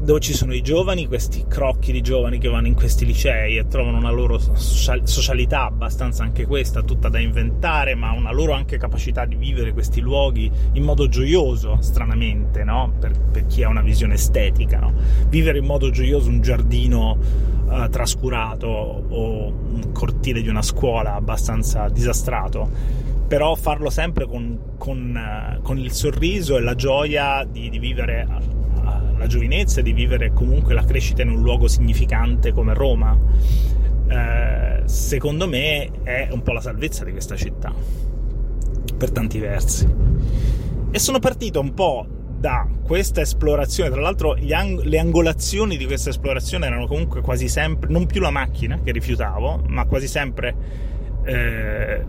dove 0.01 0.19
ci 0.21 0.33
sono 0.33 0.53
i 0.53 0.61
giovani, 0.61 1.07
questi 1.07 1.45
crocchi 1.47 1.91
di 1.91 2.01
giovani 2.01 2.39
che 2.39 2.47
vanno 2.47 2.67
in 2.67 2.73
questi 2.73 3.05
licei 3.05 3.57
e 3.57 3.67
trovano 3.67 3.97
una 3.97 4.11
loro 4.11 4.39
socialità 4.39 5.65
abbastanza 5.65 6.23
anche 6.23 6.45
questa, 6.45 6.81
tutta 6.81 7.09
da 7.09 7.19
inventare, 7.19 7.95
ma 7.95 8.11
una 8.11 8.31
loro 8.31 8.53
anche 8.53 8.77
capacità 8.77 9.25
di 9.25 9.35
vivere 9.35 9.73
questi 9.73 9.99
luoghi 9.99 10.49
in 10.73 10.83
modo 10.83 11.07
gioioso, 11.09 11.77
stranamente, 11.81 12.63
no? 12.63 12.93
per, 12.99 13.11
per, 13.31 13.45
chi 13.45 13.63
ha 13.63 13.69
una 13.69 13.81
visione 13.81 14.13
estetica. 14.13 14.79
No? 14.79 14.93
Vivere 15.27 15.59
in 15.59 15.65
modo 15.65 15.89
gioioso 15.89 16.29
un 16.29 16.41
giardino 16.41 17.17
uh, 17.65 17.89
trascurato 17.89 18.67
o 18.67 19.47
un 19.47 19.91
cortile 19.91 20.41
di 20.41 20.47
una 20.47 20.61
scuola 20.61 21.15
abbastanza 21.15 21.87
disastrato 21.89 23.07
però 23.29 23.53
farlo 23.53 23.91
sempre 23.91 24.25
con, 24.25 24.75
con, 24.79 25.15
uh, 25.15 25.61
con, 25.61 25.77
il 25.77 25.91
sorriso 25.91 26.57
e 26.57 26.61
la 26.61 26.73
gioia 26.73 27.45
di, 27.47 27.69
di 27.69 27.77
vivere 27.77 28.25
la 29.19 29.27
giovinezza, 29.27 29.81
di 29.81 29.93
vivere 29.93 30.31
comunque 30.33 30.73
la 30.73 30.83
crescita 30.83 31.21
in 31.21 31.29
un 31.29 31.41
luogo 31.41 31.67
significante 31.67 32.51
come 32.51 32.73
Roma, 32.73 33.15
eh, 34.07 34.81
secondo 34.85 35.47
me 35.47 35.89
è 36.03 36.29
un 36.31 36.41
po' 36.41 36.53
la 36.53 36.61
salvezza 36.61 37.03
di 37.03 37.11
questa 37.11 37.35
città, 37.35 37.71
per 38.97 39.11
tanti 39.11 39.37
versi. 39.37 39.87
E 40.91 40.97
sono 40.97 41.19
partito 41.19 41.59
un 41.59 41.73
po' 41.73 42.07
da 42.39 42.67
questa 42.83 43.21
esplorazione, 43.21 43.89
tra 43.89 44.01
l'altro 44.01 44.35
ang- 44.49 44.81
le 44.81 44.97
angolazioni 44.97 45.77
di 45.77 45.85
questa 45.85 46.09
esplorazione 46.09 46.65
erano 46.65 46.87
comunque 46.87 47.21
quasi 47.21 47.49
sempre, 47.49 47.91
non 47.91 48.05
più 48.05 48.21
la 48.21 48.31
macchina 48.31 48.79
che 48.81 48.91
rifiutavo, 48.91 49.63
ma 49.67 49.85
quasi 49.85 50.07
sempre 50.07 50.55
eh, 51.25 52.05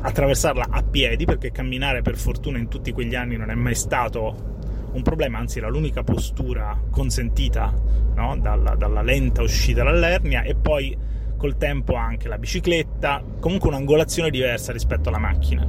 attraversarla 0.00 0.66
a 0.70 0.82
piedi, 0.82 1.26
perché 1.26 1.52
camminare 1.52 2.00
per 2.00 2.16
fortuna 2.16 2.58
in 2.58 2.68
tutti 2.68 2.90
quegli 2.92 3.14
anni 3.14 3.36
non 3.36 3.50
è 3.50 3.54
mai 3.54 3.74
stato 3.74 4.53
un 4.94 5.02
problema, 5.02 5.38
anzi 5.38 5.58
era 5.58 5.68
l'unica 5.68 6.02
postura 6.02 6.78
consentita 6.90 7.72
no? 8.14 8.36
dalla, 8.38 8.74
dalla 8.74 9.02
lenta 9.02 9.42
uscita 9.42 9.82
dall'ernia 9.82 10.42
e 10.42 10.54
poi 10.54 10.96
col 11.36 11.56
tempo 11.56 11.94
anche 11.94 12.28
la 12.28 12.38
bicicletta, 12.38 13.22
comunque 13.38 13.68
un'angolazione 13.68 14.30
diversa 14.30 14.72
rispetto 14.72 15.10
alla 15.10 15.18
macchina, 15.18 15.66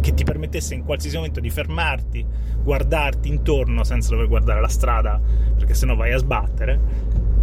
che 0.00 0.14
ti 0.14 0.24
permettesse 0.24 0.74
in 0.74 0.84
qualsiasi 0.84 1.16
momento 1.16 1.38
di 1.38 1.50
fermarti, 1.50 2.26
guardarti 2.62 3.28
intorno 3.28 3.84
senza 3.84 4.10
dover 4.10 4.26
guardare 4.26 4.60
la 4.60 4.68
strada, 4.68 5.20
perché 5.56 5.74
sennò 5.74 5.94
vai 5.94 6.12
a 6.12 6.18
sbattere, 6.18 6.80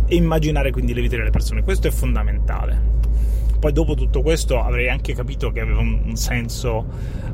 e 0.07 0.15
immaginare 0.15 0.71
quindi 0.71 0.93
le 0.93 1.01
vite 1.01 1.15
delle 1.15 1.29
persone. 1.29 1.63
Questo 1.63 1.87
è 1.87 1.91
fondamentale. 1.91 2.98
Poi 3.59 3.73
dopo 3.73 3.93
tutto 3.93 4.21
questo 4.21 4.61
avrei 4.61 4.87
anche 4.89 5.13
capito 5.13 5.51
che 5.51 5.59
aveva 5.59 5.81
un, 5.81 6.15
senso 6.15 6.85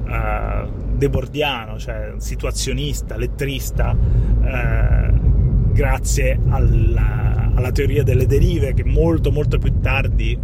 uh, 0.05 0.67
debordiano, 0.95 1.77
cioè 1.77 2.13
situazionista, 2.17 3.15
lettrista, 3.15 3.95
uh, 3.95 5.71
grazie 5.71 6.39
alla, 6.49 7.51
alla 7.53 7.71
teoria 7.71 8.01
delle 8.01 8.25
derive 8.25 8.73
che 8.73 8.83
molto 8.83 9.31
molto 9.31 9.59
più 9.59 9.79
tardi 9.81 10.35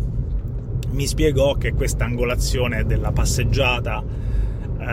mi 0.92 1.08
spiegò 1.08 1.56
che 1.56 1.74
questa 1.74 2.06
angolazione 2.06 2.86
della 2.86 3.12
passeggiata 3.12 4.04
uh, 4.04 4.84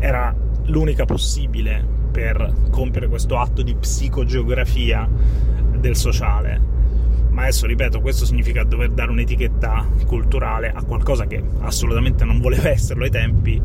era 0.00 0.34
l'unica 0.64 1.04
possibile 1.04 1.98
per 2.10 2.52
compiere 2.70 3.06
questo 3.06 3.38
atto 3.38 3.62
di 3.62 3.74
psicogeografia 3.76 5.08
del 5.78 5.94
sociale 5.94 6.79
ma 7.40 7.46
adesso 7.46 7.66
ripeto, 7.66 8.02
questo 8.02 8.26
significa 8.26 8.64
dover 8.64 8.90
dare 8.90 9.10
un'etichetta 9.10 9.88
culturale 10.04 10.70
a 10.70 10.84
qualcosa 10.84 11.26
che 11.26 11.42
assolutamente 11.60 12.26
non 12.26 12.38
voleva 12.38 12.68
esserlo 12.68 13.04
ai 13.04 13.10
tempi 13.10 13.60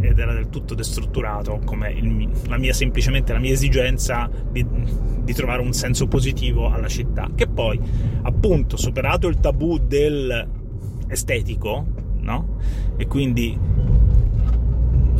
ed 0.00 0.18
era 0.18 0.32
del 0.32 0.48
tutto 0.48 0.74
destrutturato 0.74 1.60
come 1.64 1.92
il, 1.92 2.28
la 2.48 2.58
mia, 2.58 2.72
semplicemente 2.72 3.32
la 3.32 3.38
mia 3.38 3.52
esigenza 3.52 4.28
di, 4.50 4.66
di, 5.22 5.32
trovare 5.32 5.62
un 5.62 5.72
senso 5.72 6.08
positivo 6.08 6.70
alla 6.70 6.88
città 6.88 7.30
che 7.32 7.46
poi 7.46 7.78
appunto 8.22 8.76
superato 8.76 9.28
il 9.28 9.38
tabù 9.38 9.78
del 9.78 10.48
estetico 11.06 11.86
no? 12.16 12.56
e 12.96 13.06
quindi 13.06 13.56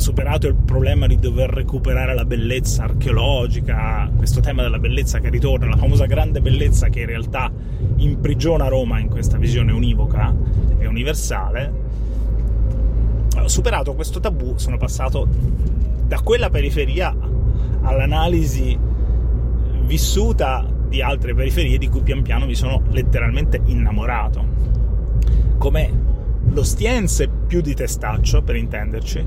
superato 0.00 0.46
il 0.48 0.54
problema 0.54 1.06
di 1.06 1.18
dover 1.18 1.50
recuperare 1.50 2.14
la 2.14 2.24
bellezza 2.24 2.84
archeologica, 2.84 4.10
questo 4.16 4.40
tema 4.40 4.62
della 4.62 4.78
bellezza 4.78 5.20
che 5.20 5.28
ritorna, 5.28 5.68
la 5.68 5.76
famosa 5.76 6.06
grande 6.06 6.40
bellezza 6.40 6.88
che 6.88 7.00
in 7.00 7.06
realtà 7.06 7.50
imprigiona 7.96 8.68
Roma 8.68 8.98
in 8.98 9.08
questa 9.08 9.36
visione 9.36 9.72
univoca 9.72 10.34
e 10.78 10.86
universale, 10.86 11.90
superato 13.50 13.94
questo 13.94 14.20
tabù 14.20 14.56
sono 14.56 14.76
passato 14.76 15.26
da 16.06 16.20
quella 16.20 16.48
periferia 16.50 17.14
all'analisi 17.82 18.78
vissuta 19.82 20.64
di 20.88 21.02
altre 21.02 21.34
periferie 21.34 21.76
di 21.76 21.88
cui 21.88 22.02
pian 22.02 22.22
piano 22.22 22.46
mi 22.46 22.54
sono 22.54 22.82
letteralmente 22.90 23.60
innamorato. 23.66 24.44
Come 25.58 26.08
l'Ostiense 26.52 27.28
più 27.28 27.60
di 27.60 27.74
Testaccio, 27.74 28.42
per 28.42 28.54
intenderci, 28.54 29.26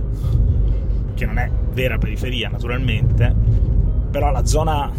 che 1.13 1.25
non 1.25 1.37
è 1.37 1.49
vera 1.71 1.97
periferia 1.97 2.49
naturalmente, 2.49 3.33
però 4.11 4.31
la 4.31 4.45
zona, 4.45 4.91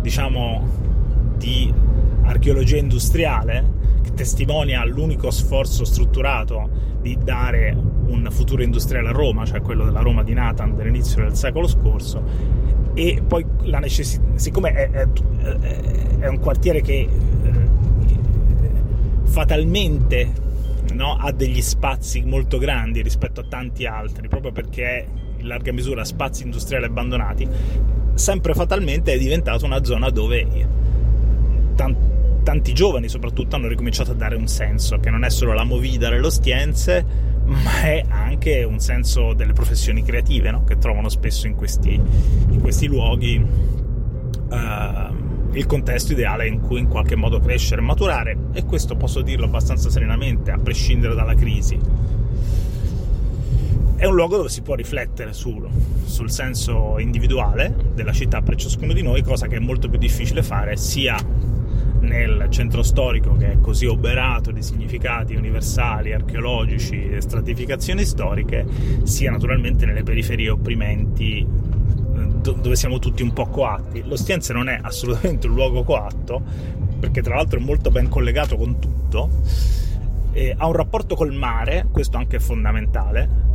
diciamo, 0.00 0.68
di 1.36 1.72
archeologia 2.22 2.76
industriale, 2.76 3.80
che 4.02 4.14
testimonia 4.14 4.84
l'unico 4.84 5.30
sforzo 5.30 5.84
strutturato 5.84 6.68
di 7.00 7.18
dare 7.22 7.76
un 8.06 8.28
futuro 8.30 8.62
industriale 8.62 9.08
a 9.08 9.12
Roma, 9.12 9.44
cioè 9.44 9.60
quello 9.60 9.84
della 9.84 10.00
Roma 10.00 10.22
di 10.22 10.34
Nathan 10.34 10.76
dell'inizio 10.76 11.22
del 11.22 11.34
secolo 11.34 11.66
scorso, 11.66 12.22
e 12.94 13.22
poi 13.26 13.44
la 13.62 13.78
necessità, 13.78 14.22
siccome 14.34 14.72
è, 14.72 14.90
è, 14.90 15.08
è, 16.18 16.26
un 16.28 16.38
quartiere 16.38 16.82
che 16.82 17.00
eh, 17.00 17.50
fatalmente 19.24 20.30
no, 20.92 21.16
ha 21.16 21.32
degli 21.32 21.62
spazi 21.62 22.22
molto 22.22 22.58
grandi 22.58 23.02
rispetto 23.02 23.40
a 23.40 23.44
tanti 23.48 23.86
altri, 23.86 24.28
proprio 24.28 24.52
perché 24.52 25.06
in 25.42 25.48
larga 25.48 25.72
misura 25.72 26.04
spazi 26.04 26.44
industriali 26.44 26.86
abbandonati, 26.86 27.46
sempre 28.14 28.54
fatalmente 28.54 29.12
è 29.12 29.18
diventata 29.18 29.66
una 29.66 29.84
zona 29.84 30.08
dove 30.10 30.46
tanti 31.74 32.10
tanti 32.42 32.72
giovani 32.72 33.08
soprattutto 33.08 33.56
hanno 33.56 33.68
ricominciato 33.68 34.10
a 34.10 34.14
dare 34.14 34.36
un 34.36 34.46
senso, 34.46 34.98
che 34.98 35.10
non 35.10 35.24
è 35.24 35.30
solo 35.30 35.52
la 35.52 35.64
movida 35.64 36.10
delle 36.10 36.26
ostienze, 36.26 37.04
ma 37.44 37.82
è 37.82 38.04
anche 38.08 38.64
un 38.64 38.78
senso 38.78 39.32
delle 39.32 39.52
professioni 39.52 40.02
creative, 40.02 40.50
no? 40.50 40.64
che 40.64 40.78
trovano 40.78 41.08
spesso 41.08 41.46
in 41.46 41.54
questi, 41.54 41.94
in 41.94 42.60
questi 42.60 42.86
luoghi 42.86 43.36
uh, 44.48 45.50
il 45.52 45.66
contesto 45.66 46.12
ideale 46.12 46.46
in 46.46 46.60
cui 46.60 46.80
in 46.80 46.88
qualche 46.88 47.14
modo 47.14 47.38
crescere 47.40 47.80
e 47.80 47.84
maturare, 47.84 48.36
e 48.52 48.64
questo 48.64 48.96
posso 48.96 49.22
dirlo 49.22 49.46
abbastanza 49.46 49.90
serenamente, 49.90 50.50
a 50.50 50.58
prescindere 50.58 51.14
dalla 51.14 51.34
crisi. 51.34 51.78
È 54.02 54.06
un 54.06 54.16
luogo 54.16 54.36
dove 54.36 54.48
si 54.48 54.62
può 54.62 54.74
riflettere 54.74 55.32
sul, 55.32 55.64
sul 56.02 56.28
senso 56.28 56.98
individuale 56.98 57.72
della 57.94 58.10
città 58.10 58.42
per 58.42 58.56
ciascuno 58.56 58.92
di 58.92 59.00
noi, 59.00 59.22
cosa 59.22 59.46
che 59.46 59.54
è 59.54 59.58
molto 59.60 59.88
più 59.88 59.96
difficile 59.96 60.42
fare 60.42 60.76
sia 60.76 61.16
nel 62.00 62.48
centro 62.50 62.82
storico 62.82 63.36
che 63.36 63.52
è 63.52 63.60
così 63.60 63.86
oberato 63.86 64.50
di 64.50 64.60
significati 64.60 65.36
universali, 65.36 66.12
archeologici 66.12 67.10
e 67.10 67.20
stratificazioni 67.20 68.04
storiche, 68.04 68.66
sia 69.04 69.30
naturalmente 69.30 69.86
nelle 69.86 70.02
periferie 70.02 70.50
opprimenti 70.50 71.38
eh, 71.38 71.46
dove 72.40 72.74
siamo 72.74 72.98
tutti 72.98 73.22
un 73.22 73.32
po' 73.32 73.46
coatti. 73.46 74.02
L'Ostiense 74.04 74.52
non 74.52 74.68
è 74.68 74.80
assolutamente 74.82 75.46
un 75.46 75.54
luogo 75.54 75.84
coatto, 75.84 76.42
perché 76.98 77.22
tra 77.22 77.36
l'altro 77.36 77.60
è 77.60 77.62
molto 77.62 77.92
ben 77.92 78.08
collegato 78.08 78.56
con 78.56 78.80
tutto, 78.80 79.28
ha 80.56 80.66
un 80.66 80.72
rapporto 80.72 81.14
col 81.14 81.32
mare, 81.32 81.86
questo 81.92 82.16
anche 82.16 82.38
è 82.38 82.40
fondamentale. 82.40 83.50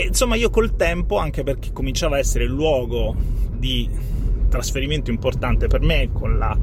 E 0.00 0.06
insomma, 0.06 0.34
io 0.34 0.48
col 0.48 0.76
tempo, 0.76 1.18
anche 1.18 1.42
perché 1.42 1.72
cominciava 1.74 2.16
a 2.16 2.20
essere 2.20 2.44
il 2.44 2.50
luogo 2.50 3.14
di 3.52 3.86
trasferimento 4.48 5.10
importante 5.10 5.66
per 5.66 5.82
me, 5.82 6.08
con 6.10 6.38
la 6.38 6.56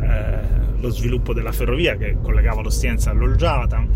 eh, 0.00 0.38
lo 0.80 0.90
sviluppo 0.90 1.32
della 1.32 1.52
ferrovia 1.52 1.96
che 1.96 2.16
collegava 2.20 2.62
l'Ostienza 2.62 3.10
all'Olgiata 3.10 3.86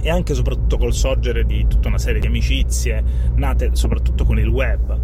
e 0.00 0.08
anche 0.08 0.32
soprattutto 0.32 0.78
col 0.78 0.94
sorgere 0.94 1.44
di 1.44 1.66
tutta 1.66 1.88
una 1.88 1.98
serie 1.98 2.20
di 2.20 2.28
amicizie 2.28 3.02
nate 3.34 3.70
soprattutto 3.72 4.24
con 4.24 4.38
il 4.38 4.46
web 4.46 4.96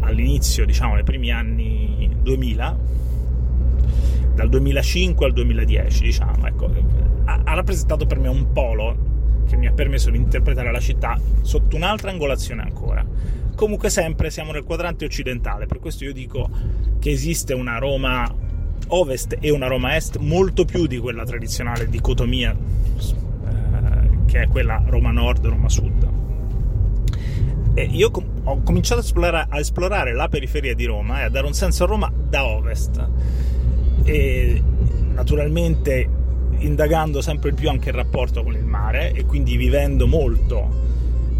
all'inizio, 0.00 0.66
diciamo, 0.66 0.94
nei 0.94 1.04
primi 1.04 1.30
anni 1.30 2.10
2000 2.20 2.78
dal 4.34 4.48
2005 4.48 5.24
al 5.24 5.32
2010, 5.32 6.02
diciamo, 6.02 6.46
ecco, 6.48 6.68
ha, 7.26 7.42
ha 7.44 7.54
rappresentato 7.54 8.06
per 8.06 8.18
me 8.18 8.26
un 8.26 8.50
polo 8.50 9.09
che 9.50 9.56
mi 9.56 9.66
ha 9.66 9.72
permesso 9.72 10.10
di 10.10 10.16
interpretare 10.16 10.70
la 10.70 10.78
città 10.78 11.20
sotto 11.42 11.74
un'altra 11.74 12.10
angolazione 12.10 12.62
ancora. 12.62 13.04
Comunque 13.56 13.90
sempre 13.90 14.30
siamo 14.30 14.52
nel 14.52 14.62
quadrante 14.62 15.04
occidentale, 15.04 15.66
per 15.66 15.80
questo 15.80 16.04
io 16.04 16.12
dico 16.12 16.48
che 17.00 17.10
esiste 17.10 17.52
una 17.52 17.78
Roma 17.78 18.32
ovest 18.86 19.36
e 19.40 19.50
una 19.50 19.66
Roma 19.66 19.96
est 19.96 20.18
molto 20.18 20.64
più 20.64 20.86
di 20.86 20.98
quella 20.98 21.24
tradizionale 21.24 21.88
dicotomia 21.88 22.52
eh, 22.52 24.08
che 24.26 24.42
è 24.42 24.48
quella 24.48 24.82
Roma 24.86 25.10
nord 25.10 25.44
Roma 25.46 25.68
sud. 25.68 26.08
E 27.74 27.82
io 27.82 28.10
com- 28.10 28.40
ho 28.44 28.62
cominciato 28.62 29.00
a 29.00 29.04
esplorare, 29.04 29.46
a 29.50 29.58
esplorare, 29.58 30.14
la 30.14 30.28
periferia 30.28 30.74
di 30.74 30.84
Roma 30.84 31.20
e 31.20 31.24
a 31.24 31.28
dare 31.28 31.46
un 31.46 31.54
senso 31.54 31.84
a 31.84 31.86
Roma 31.86 32.12
da 32.14 32.44
ovest. 32.46 33.08
E 34.04 34.62
naturalmente 35.12 36.08
indagando 36.60 37.20
sempre 37.20 37.52
più 37.52 37.68
anche 37.68 37.90
il 37.90 37.94
rapporto 37.94 38.42
con 38.42 38.54
il 38.54 38.64
mare 38.64 39.12
e 39.12 39.24
quindi 39.24 39.56
vivendo 39.56 40.06
molto 40.06 40.88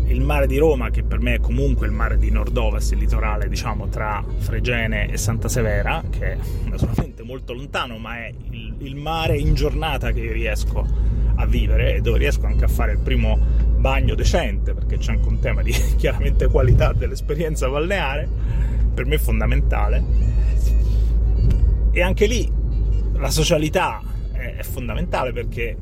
il 0.06 0.20
mare 0.20 0.46
di 0.46 0.58
Roma, 0.58 0.90
che 0.90 1.04
per 1.04 1.20
me 1.20 1.34
è 1.34 1.40
comunque 1.40 1.86
il 1.86 1.92
mare 1.92 2.18
di 2.18 2.30
nord-ovest, 2.30 2.92
il 2.92 2.98
litorale 2.98 3.48
diciamo 3.48 3.88
tra 3.88 4.24
Fregene 4.38 5.08
e 5.08 5.16
Santa 5.16 5.48
Severa, 5.48 6.02
che 6.10 6.32
è 6.32 6.38
naturalmente 6.64 7.22
molto 7.22 7.52
lontano, 7.52 7.96
ma 7.98 8.16
è 8.16 8.32
il, 8.50 8.74
il 8.78 8.96
mare 8.96 9.38
in 9.38 9.54
giornata 9.54 10.10
che 10.10 10.20
io 10.20 10.32
riesco 10.32 10.84
a 11.36 11.46
vivere 11.46 11.94
e 11.94 12.00
dove 12.00 12.18
riesco 12.18 12.46
anche 12.46 12.64
a 12.64 12.68
fare 12.68 12.92
il 12.92 12.98
primo 12.98 13.38
bagno 13.76 14.14
decente, 14.16 14.74
perché 14.74 14.98
c'è 14.98 15.12
anche 15.12 15.28
un 15.28 15.38
tema 15.38 15.62
di 15.62 15.72
chiaramente 15.96 16.48
qualità 16.48 16.92
dell'esperienza 16.92 17.68
balneare, 17.68 18.28
per 18.92 19.06
me 19.06 19.16
fondamentale. 19.16 20.02
E 21.92 22.02
anche 22.02 22.26
lì 22.26 22.50
la 23.12 23.30
socialità 23.30 24.00
è, 24.60 24.62
fondamentale 24.62 25.32
perché 25.32 25.76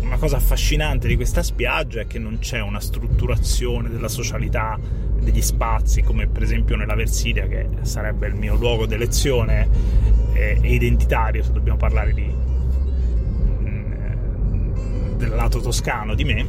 una 0.00 0.16
cosa 0.18 0.36
affascinante 0.36 1.08
di 1.08 1.16
questa 1.16 1.42
spiaggia 1.42 2.02
è 2.02 2.06
che 2.06 2.18
non 2.18 2.38
c'è 2.38 2.60
una 2.60 2.80
strutturazione 2.80 3.88
della 3.88 4.08
socialità 4.08 4.78
degli 5.18 5.40
spazi 5.40 6.02
come 6.02 6.26
per 6.26 6.42
esempio 6.42 6.76
nella 6.76 6.94
Versilia 6.94 7.46
che 7.46 7.66
sarebbe 7.82 8.26
il 8.26 8.34
mio 8.34 8.54
luogo 8.54 8.86
d'elezione 8.86 9.68
e, 10.34 10.58
e 10.60 10.74
identitario 10.74 11.42
se 11.42 11.52
dobbiamo 11.52 11.78
parlare 11.78 12.12
di, 12.12 12.30
mm, 13.62 13.92
del 15.16 15.30
lato 15.30 15.60
toscano 15.60 16.14
di 16.14 16.24
me. 16.24 16.48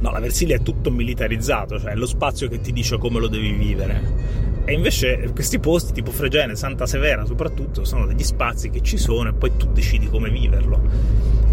No 0.00 0.10
la 0.10 0.18
Versilia 0.18 0.56
è 0.56 0.62
tutto 0.62 0.90
militarizzato 0.90 1.78
cioè 1.78 1.92
è 1.92 1.94
lo 1.94 2.06
spazio 2.06 2.48
che 2.48 2.60
ti 2.60 2.72
dice 2.72 2.98
come 2.98 3.20
lo 3.20 3.28
devi 3.28 3.52
vivere 3.52 4.41
e 4.64 4.72
invece 4.72 5.30
questi 5.32 5.58
posti 5.58 5.92
tipo 5.92 6.10
Fregene, 6.10 6.54
Santa 6.54 6.86
Severa 6.86 7.24
soprattutto 7.24 7.84
sono 7.84 8.06
degli 8.06 8.22
spazi 8.22 8.70
che 8.70 8.80
ci 8.80 8.96
sono 8.96 9.30
e 9.30 9.32
poi 9.32 9.56
tu 9.56 9.66
decidi 9.72 10.06
come 10.06 10.30
viverlo. 10.30 10.80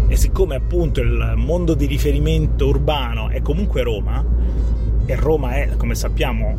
E 0.08 0.16
siccome 0.16 0.56
appunto 0.56 1.00
il 1.00 1.34
mondo 1.36 1.74
di 1.74 1.86
riferimento 1.86 2.66
urbano 2.66 3.28
è 3.28 3.42
comunque 3.42 3.82
Roma, 3.82 4.24
e 5.06 5.14
Roma 5.16 5.54
è, 5.54 5.76
come 5.76 5.94
sappiamo, 5.94 6.56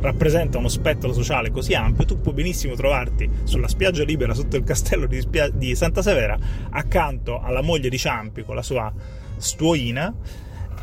rappresenta 0.00 0.58
uno 0.58 0.68
spettro 0.68 1.12
sociale 1.12 1.50
così 1.50 1.74
ampio, 1.74 2.04
tu 2.04 2.20
puoi 2.20 2.34
benissimo 2.34 2.74
trovarti 2.74 3.28
sulla 3.44 3.68
spiaggia 3.68 4.04
libera 4.04 4.34
sotto 4.34 4.56
il 4.56 4.64
castello 4.64 5.06
di, 5.06 5.20
Spia- 5.20 5.48
di 5.48 5.74
Santa 5.74 6.02
Severa 6.02 6.38
accanto 6.70 7.40
alla 7.40 7.62
moglie 7.62 7.88
di 7.88 7.98
Ciampi 7.98 8.42
con 8.42 8.54
la 8.54 8.62
sua 8.62 8.92
stuoina 9.36 10.12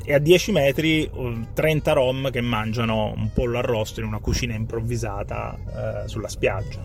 e 0.03 0.13
a 0.13 0.19
10 0.19 0.51
metri 0.51 1.09
30 1.53 1.93
rom 1.93 2.31
che 2.31 2.41
mangiano 2.41 3.13
un 3.15 3.31
pollo 3.33 3.57
arrosto 3.57 3.99
in 3.99 4.05
una 4.05 4.19
cucina 4.19 4.53
improvvisata 4.53 6.03
eh, 6.03 6.07
sulla 6.07 6.27
spiaggia. 6.27 6.83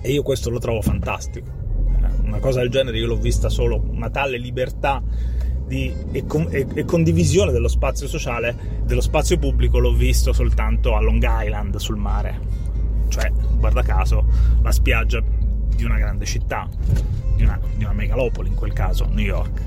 E 0.00 0.12
io 0.12 0.22
questo 0.22 0.50
lo 0.50 0.58
trovo 0.58 0.80
fantastico 0.80 1.58
una 2.28 2.38
cosa 2.38 2.60
del 2.60 2.70
genere 2.70 2.98
io 2.98 3.06
l'ho 3.06 3.16
vista 3.16 3.48
solo, 3.48 3.82
una 3.90 4.10
tale 4.10 4.38
libertà 4.38 5.02
di, 5.66 5.92
e, 6.12 6.24
e, 6.50 6.66
e, 6.74 6.84
condivisione 6.84 7.52
dello 7.52 7.68
spazio 7.68 8.06
sociale, 8.06 8.80
dello 8.84 9.00
spazio 9.00 9.38
pubblico 9.38 9.78
l'ho 9.78 9.92
visto 9.92 10.32
soltanto 10.32 10.94
a 10.94 11.00
Long 11.00 11.22
Island 11.26 11.76
sul 11.76 11.96
mare, 11.96 12.40
cioè 13.08 13.30
guarda 13.56 13.82
caso 13.82 14.24
la 14.62 14.72
spiaggia 14.72 15.22
di 15.74 15.84
una 15.84 15.98
grande 15.98 16.24
città, 16.24 16.68
di 17.34 17.42
una, 17.42 17.58
di 17.76 17.84
una 17.84 17.92
megalopoli 17.92 18.48
in 18.48 18.54
quel 18.54 18.72
caso, 18.72 19.06
New 19.06 19.24
York. 19.24 19.62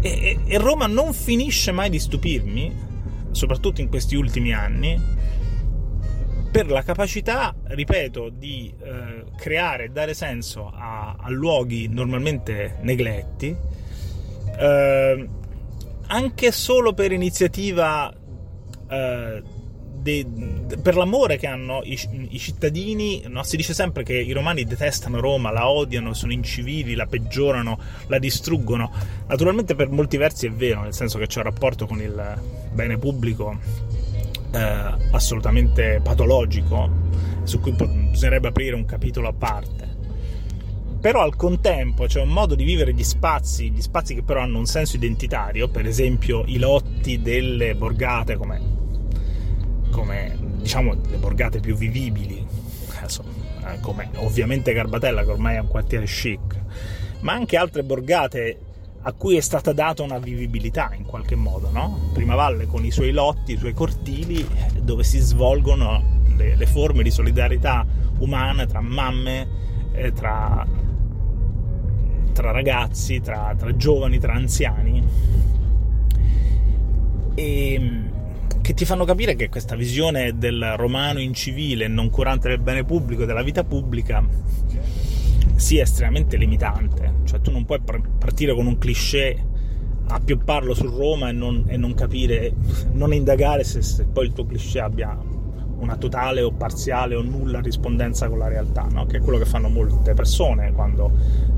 E, 0.00 0.38
e 0.44 0.58
Roma 0.58 0.86
non 0.86 1.12
finisce 1.12 1.72
mai 1.72 1.90
di 1.90 1.98
stupirmi, 1.98 2.86
soprattutto 3.32 3.80
in 3.80 3.88
questi 3.88 4.14
ultimi 4.16 4.52
anni, 4.52 5.16
per 6.50 6.70
la 6.70 6.82
capacità, 6.82 7.54
ripeto, 7.62 8.30
di 8.30 8.72
eh, 8.82 9.24
creare 9.36 9.84
e 9.84 9.88
dare 9.88 10.14
senso 10.14 10.70
a, 10.74 11.16
a, 11.18 11.30
luoghi 11.30 11.88
normalmente 11.88 12.78
negletti, 12.80 13.54
eh, 14.58 15.28
anche 16.06 16.52
solo 16.52 16.94
per 16.94 17.12
iniziativa, 17.12 18.12
eh, 18.88 19.42
de, 20.00 20.26
de, 20.28 20.78
per 20.78 20.96
l'amore 20.96 21.36
che 21.36 21.46
hanno 21.46 21.80
i, 21.84 21.98
i 22.30 22.38
cittadini. 22.38 23.24
No? 23.28 23.42
Si 23.42 23.56
dice 23.56 23.74
sempre 23.74 24.02
che 24.02 24.14
i 24.14 24.32
romani 24.32 24.64
detestano 24.64 25.20
Roma, 25.20 25.50
la 25.50 25.68
odiano, 25.68 26.14
sono 26.14 26.32
incivili, 26.32 26.94
la 26.94 27.06
peggiorano, 27.06 27.78
la 28.06 28.18
distruggono. 28.18 28.90
Naturalmente 29.26 29.74
per 29.74 29.88
molti 29.88 30.16
versi 30.16 30.46
è 30.46 30.50
vero, 30.50 30.82
nel 30.82 30.94
senso 30.94 31.18
che 31.18 31.26
c'è 31.26 31.38
un 31.38 31.44
rapporto 31.44 31.86
con 31.86 32.00
il 32.00 32.40
bene 32.72 32.98
pubblico 32.98 33.58
eh, 34.52 34.94
assolutamente 35.10 36.00
patologico, 36.02 36.88
su 37.42 37.60
cui 37.60 37.72
bisognerebbe 37.72 38.48
aprire 38.48 38.74
un 38.74 38.84
capitolo 38.84 39.28
a 39.28 39.32
parte. 39.32 39.96
Però 41.00 41.22
al 41.22 41.36
contempo 41.36 42.06
c'è 42.06 42.20
un 42.20 42.30
modo 42.30 42.56
di 42.56 42.64
vivere 42.64 42.92
gli 42.92 43.04
spazi, 43.04 43.70
gli 43.70 43.80
spazi 43.80 44.14
che 44.14 44.22
però 44.22 44.40
hanno 44.40 44.58
un 44.58 44.66
senso 44.66 44.96
identitario, 44.96 45.68
per 45.68 45.86
esempio 45.86 46.42
i 46.46 46.58
lotti 46.58 47.22
delle 47.22 47.76
borgate 47.76 48.36
come, 48.36 48.77
come 49.90 50.36
diciamo 50.40 50.94
le 51.08 51.16
borgate 51.16 51.60
più 51.60 51.74
vivibili, 51.74 52.46
eh, 52.98 53.80
come 53.80 54.10
ovviamente 54.16 54.72
Garbatella 54.72 55.24
che 55.24 55.30
ormai 55.30 55.56
è 55.56 55.60
un 55.60 55.68
quartiere 55.68 56.06
chic, 56.06 56.60
ma 57.20 57.32
anche 57.32 57.56
altre 57.56 57.82
borgate 57.82 58.58
a 59.02 59.12
cui 59.12 59.36
è 59.36 59.40
stata 59.40 59.72
data 59.72 60.02
una 60.02 60.18
vivibilità 60.18 60.90
in 60.96 61.04
qualche 61.04 61.36
modo, 61.36 61.70
no? 61.70 62.10
Primavalle 62.12 62.66
con 62.66 62.84
i 62.84 62.90
suoi 62.90 63.12
lotti, 63.12 63.52
i 63.52 63.56
suoi 63.56 63.72
cortili, 63.72 64.46
dove 64.82 65.04
si 65.04 65.18
svolgono 65.18 66.20
le, 66.36 66.56
le 66.56 66.66
forme 66.66 67.02
di 67.02 67.10
solidarietà 67.10 67.86
umana 68.18 68.66
tra 68.66 68.80
mamme, 68.80 69.46
eh, 69.92 70.12
tra, 70.12 70.66
tra, 72.32 72.50
ragazzi, 72.50 73.20
tra, 73.20 73.54
tra, 73.56 73.76
giovani, 73.76 74.18
tra 74.18 74.34
anziani, 74.34 75.02
e 77.34 78.07
che 78.68 78.74
ti 78.74 78.84
fanno 78.84 79.06
capire 79.06 79.34
che 79.34 79.48
questa 79.48 79.74
visione 79.76 80.36
del 80.36 80.74
romano 80.76 81.20
incivile, 81.20 81.88
non 81.88 82.10
curante 82.10 82.50
del 82.50 82.58
bene 82.58 82.84
pubblico, 82.84 83.24
della 83.24 83.42
vita 83.42 83.64
pubblica, 83.64 84.22
sia 85.54 85.84
estremamente 85.84 86.36
limitante. 86.36 87.14
Cioè 87.24 87.40
tu 87.40 87.50
non 87.50 87.64
puoi 87.64 87.80
partire 87.80 88.54
con 88.54 88.66
un 88.66 88.76
cliché 88.76 89.42
a 90.08 90.20
piopparlo 90.20 90.74
su 90.74 90.86
Roma 90.86 91.30
e 91.30 91.32
non, 91.32 91.64
e 91.66 91.78
non 91.78 91.94
capire, 91.94 92.52
non 92.92 93.14
indagare 93.14 93.64
se, 93.64 93.80
se, 93.80 94.04
poi 94.04 94.26
il 94.26 94.34
tuo 94.34 94.44
cliché 94.44 94.80
abbia 94.80 95.18
una 95.78 95.96
totale 95.96 96.42
o 96.42 96.52
parziale 96.52 97.14
o 97.14 97.22
nulla 97.22 97.60
rispondenza 97.60 98.28
con 98.28 98.36
la 98.36 98.48
realtà, 98.48 98.86
no? 98.92 99.06
che 99.06 99.16
è 99.16 99.20
quello 99.20 99.38
che 99.38 99.46
fanno 99.46 99.70
molte 99.70 100.12
persone 100.12 100.72
quando 100.72 101.10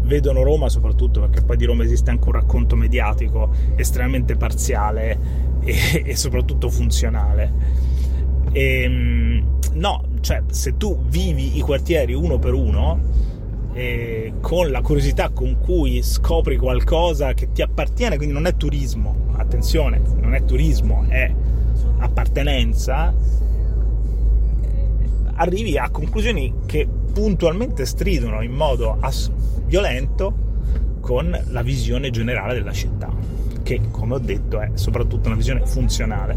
vedono 0.03 0.45
Roma, 0.45 0.69
soprattutto 0.69 1.21
perché 1.23 1.43
poi 1.43 1.57
di 1.57 1.65
Roma 1.65 1.83
esiste 1.83 2.11
anche 2.11 2.27
un 2.27 2.35
racconto 2.35 2.77
mediatico 2.77 3.51
estremamente 3.75 4.37
parziale 4.37 5.49
e, 5.63 6.03
e 6.07 6.17
soprattutto 6.17 6.69
funzionale. 6.69 7.53
E, 8.53 8.83
ehm, 8.83 9.59
no, 9.75 10.05
cioè 10.21 10.43
se 10.51 10.77
tu 10.77 10.99
vivi 11.07 11.57
i 11.57 11.61
quartieri 11.61 12.15
uno 12.15 12.39
per 12.39 12.55
uno, 12.55 12.99
eh, 13.73 14.33
con 14.41 14.71
la 14.71 14.81
curiosità 14.81 15.31
con 15.31 15.59
cui 15.61 16.03
scopri 16.03 16.57
qualcosa 16.57 17.35
che 17.35 17.53
ti 17.53 17.63
appartiene, 17.63 18.17
quindi 18.17 18.35
non 18.35 18.47
è 18.47 18.57
turismo, 18.57 19.29
attenzione, 19.37 20.01
non 20.21 20.35
è 20.35 20.45
turismo, 20.45 21.05
è 21.09 21.33
appartenenza, 21.99 23.15
arrivi 25.35 25.79
a 25.79 25.89
conclusioni 25.91 26.53
che 26.67 26.87
puntualmente 27.13 27.87
stridono 27.87 28.43
in 28.43 28.53
modo 28.53 28.97
ass- 29.01 29.31
violento 29.67 30.49
con 31.01 31.37
la 31.49 31.63
visione 31.63 32.11
generale 32.11 32.55
della 32.55 32.73
città, 32.73 33.11
che 33.79 33.91
come 33.93 34.15
ho 34.15 34.19
detto 34.19 34.61
è 34.61 34.71
soprattutto 34.75 35.29
una 35.29 35.37
visione 35.37 35.65
funzionale. 35.65 36.37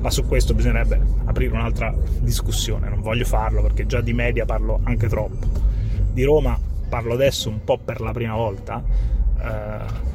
Ma 0.00 0.10
su 0.10 0.24
questo 0.26 0.54
bisognerebbe 0.54 1.00
aprire 1.24 1.52
un'altra 1.52 1.92
discussione, 2.20 2.88
non 2.88 3.00
voglio 3.00 3.24
farlo 3.24 3.62
perché 3.62 3.84
già 3.84 4.00
di 4.00 4.12
media 4.12 4.44
parlo 4.44 4.78
anche 4.84 5.08
troppo. 5.08 5.46
Di 6.12 6.22
Roma 6.22 6.56
parlo 6.88 7.14
adesso 7.14 7.48
un 7.48 7.64
po' 7.64 7.78
per 7.78 8.00
la 8.00 8.12
prima 8.12 8.36
volta, 8.36 8.80
eh, 9.40 10.06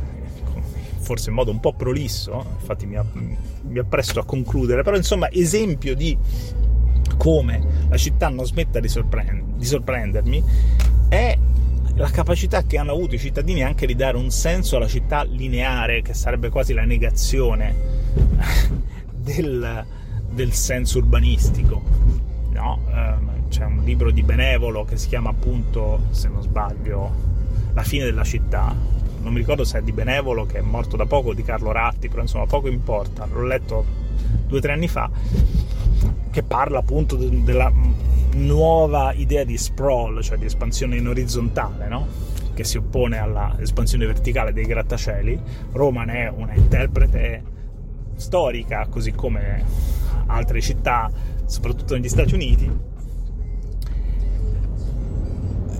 forse 0.99 1.29
in 1.29 1.35
modo 1.35 1.51
un 1.51 1.59
po' 1.59 1.73
prolisso, 1.73 2.45
infatti 2.59 2.85
mi, 2.85 2.97
mi 3.63 3.79
appresto 3.79 4.21
a 4.21 4.25
concludere, 4.25 4.83
però 4.83 4.95
insomma 4.95 5.29
esempio 5.29 5.95
di 5.95 6.17
come 7.17 7.61
la 7.89 7.97
città 7.97 8.29
non 8.29 8.45
smetta 8.45 8.79
di, 8.79 8.87
sorprend- 8.87 9.57
di 9.57 9.65
sorprendermi 9.65 10.43
è 11.09 11.37
la 11.95 12.09
capacità 12.09 12.63
che 12.63 12.77
hanno 12.77 12.91
avuto 12.91 13.15
i 13.15 13.19
cittadini 13.19 13.63
anche 13.63 13.85
di 13.85 13.95
dare 13.95 14.17
un 14.17 14.31
senso 14.31 14.77
alla 14.77 14.87
città 14.87 15.23
lineare, 15.23 16.01
che 16.01 16.13
sarebbe 16.13 16.49
quasi 16.49 16.73
la 16.73 16.85
negazione 16.85 17.75
del, 19.13 19.85
del 20.29 20.53
senso 20.53 20.97
urbanistico. 20.97 21.81
No? 22.51 22.79
Eh, 22.89 23.47
c'è 23.49 23.65
un 23.65 23.83
libro 23.83 24.09
di 24.11 24.23
Benevolo 24.23 24.83
che 24.85 24.97
si 24.97 25.07
chiama 25.07 25.29
appunto, 25.29 26.05
se 26.09 26.27
non 26.29 26.41
sbaglio, 26.41 27.31
La 27.73 27.83
fine 27.83 28.05
della 28.05 28.23
città. 28.23 28.75
Non 29.21 29.31
mi 29.31 29.39
ricordo 29.39 29.63
se 29.63 29.79
è 29.79 29.81
di 29.81 29.91
Benevolo, 29.91 30.45
che 30.45 30.57
è 30.57 30.61
morto 30.61 30.97
da 30.97 31.05
poco, 31.05 31.33
di 31.33 31.43
Carlo 31.43 31.71
Ratti, 31.71 32.09
però 32.09 32.21
insomma 32.21 32.45
poco 32.45 32.67
importa. 32.67 33.25
L'ho 33.31 33.45
letto 33.45 33.85
due 34.47 34.57
o 34.57 34.61
tre 34.61 34.73
anni 34.73 34.87
fa 34.87 35.09
che 36.33 36.41
parla 36.41 36.79
appunto 36.79 37.15
de- 37.15 37.43
della 37.43 37.71
nuova 38.33 39.13
idea 39.13 39.43
di 39.43 39.55
sprawl, 39.55 40.23
cioè 40.23 40.39
di 40.39 40.45
espansione 40.45 40.97
in 40.97 41.07
orizzontale, 41.07 41.87
no? 41.87 42.07
che 42.55 42.63
si 42.63 42.77
oppone 42.77 43.19
all'espansione 43.19 44.07
verticale 44.07 44.51
dei 44.51 44.65
grattacieli. 44.65 45.39
Roma 45.73 46.05
ne 46.05 46.25
è 46.25 46.29
una 46.29 46.55
interprete 46.55 47.43
storica, 48.15 48.87
così 48.89 49.11
come 49.11 49.63
altre 50.25 50.59
città, 50.59 51.11
soprattutto 51.45 51.93
negli 51.93 52.09
Stati 52.09 52.33
Uniti. 52.33 52.71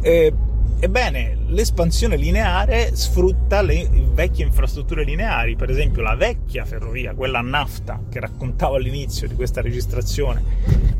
E 0.02 0.34
Ebbene, 0.80 1.38
l'espansione 1.48 2.18
lineare 2.18 2.96
sfrutta 2.96 3.62
le 3.62 3.90
vecchie 4.14 4.46
infrastrutture 4.46 5.04
lineari, 5.04 5.56
per 5.56 5.70
esempio 5.70 6.02
la 6.02 6.16
vecchia 6.16 6.66
ferrovia, 6.66 7.14
quella 7.14 7.40
a 7.40 7.42
nafta 7.42 8.02
che 8.10 8.20
raccontavo 8.20 8.76
all'inizio 8.76 9.28
di 9.28 9.36
questa 9.36 9.62
registrazione, 9.62 10.44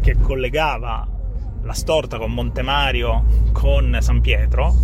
che 0.02 0.18
collegava 0.20 1.08
la 1.62 1.74
storta 1.74 2.18
con 2.18 2.32
Montemario 2.34 3.50
con 3.52 3.98
San 4.02 4.22
Pietro, 4.22 4.76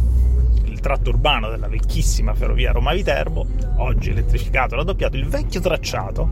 il 0.66 0.80
tratto 0.80 1.10
urbano 1.10 1.50
della 1.50 1.68
vecchissima 1.68 2.34
ferrovia 2.34 2.72
Roma-Viterbo, 2.72 3.46
oggi 3.78 4.12
elettrificato 4.12 4.76
raddoppiato, 4.76 5.18
il 5.18 5.28
vecchio 5.28 5.60
tracciato 5.60 6.30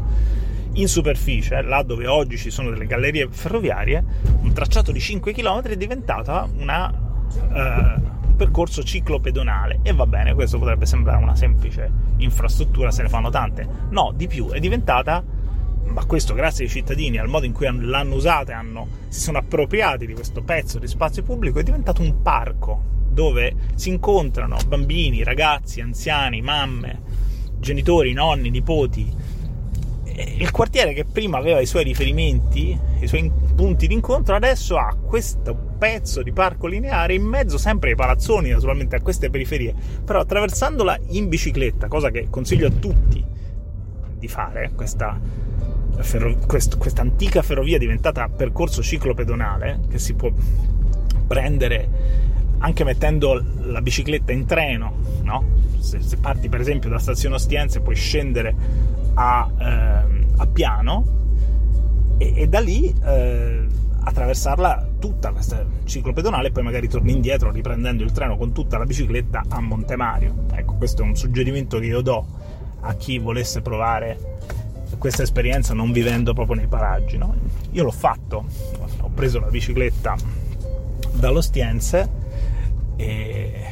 in 0.74 0.88
superficie, 0.88 1.62
là 1.62 1.82
dove 1.84 2.08
oggi 2.08 2.38
ci 2.38 2.50
sono 2.50 2.70
delle 2.70 2.86
gallerie 2.86 3.28
ferroviarie, 3.30 4.04
un 4.42 4.54
tracciato 4.54 4.92
di 4.92 5.00
5 5.00 5.34
km 5.34 5.62
è 5.64 5.78
diventata 5.78 6.48
una... 6.58 7.06
Uh, 7.50 8.16
percorso 8.38 8.84
ciclopedonale 8.84 9.80
e 9.82 9.92
va 9.92 10.06
bene, 10.06 10.34
questo 10.34 10.58
potrebbe 10.58 10.86
sembrare 10.86 11.22
una 11.22 11.36
semplice 11.36 11.92
infrastruttura, 12.18 12.92
se 12.92 13.02
ne 13.02 13.10
fanno 13.10 13.30
tante. 13.30 13.68
No, 13.90 14.14
di 14.16 14.28
più, 14.28 14.50
è 14.50 14.60
diventata, 14.60 15.22
ma 15.84 16.06
questo 16.06 16.34
grazie 16.34 16.64
ai 16.64 16.70
cittadini, 16.70 17.18
al 17.18 17.28
modo 17.28 17.46
in 17.46 17.52
cui 17.52 17.68
l'hanno 17.68 18.16
usata 18.16 18.54
e 18.54 18.56
hanno, 18.56 18.88
si 19.10 19.20
sono 19.20 19.40
appropriati 19.40 20.06
di 20.06 20.14
questo 20.14 20.42
pezzo 20.44 20.80
di 20.80 20.88
spazio 20.88 21.24
pubblico, 21.24 21.60
è 21.60 21.64
diventato 21.64 22.02
un 22.02 22.22
parco 22.22 22.96
dove 23.10 23.56
si 23.76 23.90
incontrano 23.90 24.58
bambini, 24.68 25.24
ragazzi, 25.24 25.82
anziani, 25.82 26.42
mamme, 26.42 27.02
genitori, 27.60 28.14
nonni, 28.14 28.50
nipoti. 28.50 29.12
Il 30.18 30.50
quartiere 30.50 30.94
che 30.94 31.06
prima 31.06 31.38
aveva 31.38 31.60
i 31.60 31.68
suoi 31.68 31.84
riferimenti, 31.84 32.78
i 33.00 33.08
suoi 33.08 33.32
punti 33.56 33.86
d'incontro, 33.86 34.36
adesso 34.36 34.76
ha 34.76 34.96
questo 34.96 35.56
pezzo 35.78 36.24
di 36.24 36.32
parco 36.32 36.66
lineare 36.66 37.14
in 37.14 37.24
mezzo 37.24 37.60
sempre 37.60 37.92
ai 37.92 37.96
palazzoni, 37.96 38.50
naturalmente 38.50 38.96
a 38.96 39.02
queste 39.02 39.30
periferie, 39.30 39.76
però 40.04 40.22
attraversandola 40.22 40.98
in 41.10 41.30
bicicletta, 41.30 41.88
cosa 41.88 42.10
che 42.10 42.28
consiglio 42.32 42.68
a 42.68 42.72
tutti 42.72 43.24
di 44.18 44.28
fare, 44.28 44.72
questa, 44.76 45.20
ferro, 46.00 46.36
quest, 46.48 46.78
questa 46.78 47.02
antica 47.02 47.44
ferrovia 47.44 47.78
diventata 47.78 48.28
percorso 48.28 48.82
ciclopedonale 48.82 49.82
che 49.88 50.00
si 50.00 50.16
può 50.16 50.32
prendere 51.28 52.26
anche 52.60 52.84
mettendo 52.84 53.44
la 53.62 53.82
bicicletta 53.82 54.32
in 54.32 54.48
treno, 54.48 54.96
no? 55.22 55.58
se, 55.80 56.02
se, 56.02 56.18
parti 56.18 56.50
per 56.50 56.60
esempio 56.60 56.90
da 56.90 56.98
stazione 56.98 57.36
Ostiense 57.36 57.82
puoi 57.82 57.96
scendere 57.96 58.56
a, 59.20 59.50
eh, 59.60 60.26
a 60.38 60.48
piano 60.48 61.16
e, 62.18 62.34
e, 62.36 62.48
da 62.48 62.60
lì 62.60 62.94
eh, 63.04 63.66
attraversarla 64.00 64.90
tutta 65.00 65.32
questa 65.32 65.66
ciclo 65.86 66.14
pedonale 66.14 66.48
e 66.48 66.52
poi 66.52 66.64
magari 66.64 66.88
torni 66.88 67.12
indietro 67.12 67.52
riprendendo 67.52 68.04
il 68.04 68.12
treno 68.12 68.38
con 68.38 68.52
tutta 68.54 68.78
la 68.78 68.86
bicicletta 68.86 69.44
a 69.50 69.60
Montemario. 69.60 70.46
Ecco, 70.54 70.76
questo 70.76 71.02
è 71.02 71.06
un 71.06 71.16
suggerimento 71.16 71.80
che 71.80 71.86
io 71.86 72.02
do 72.02 72.26
a 72.82 72.94
chi 72.94 73.18
volesse 73.18 73.62
provare 73.62 74.36
questa 74.98 75.24
esperienza 75.24 75.74
non 75.74 75.92
vivendo 75.92 76.34
proprio 76.34 76.56
nei 76.56 76.68
paraggi. 76.68 77.18
No? 77.18 77.36
Io 77.72 77.84
l'ho 77.84 77.92
fatto, 77.92 78.46
ho 79.02 79.10
preso 79.14 79.40
la 79.40 79.48
bicicletta 79.48 80.16
dall'Ostiense 81.14 82.10
e 82.96 83.66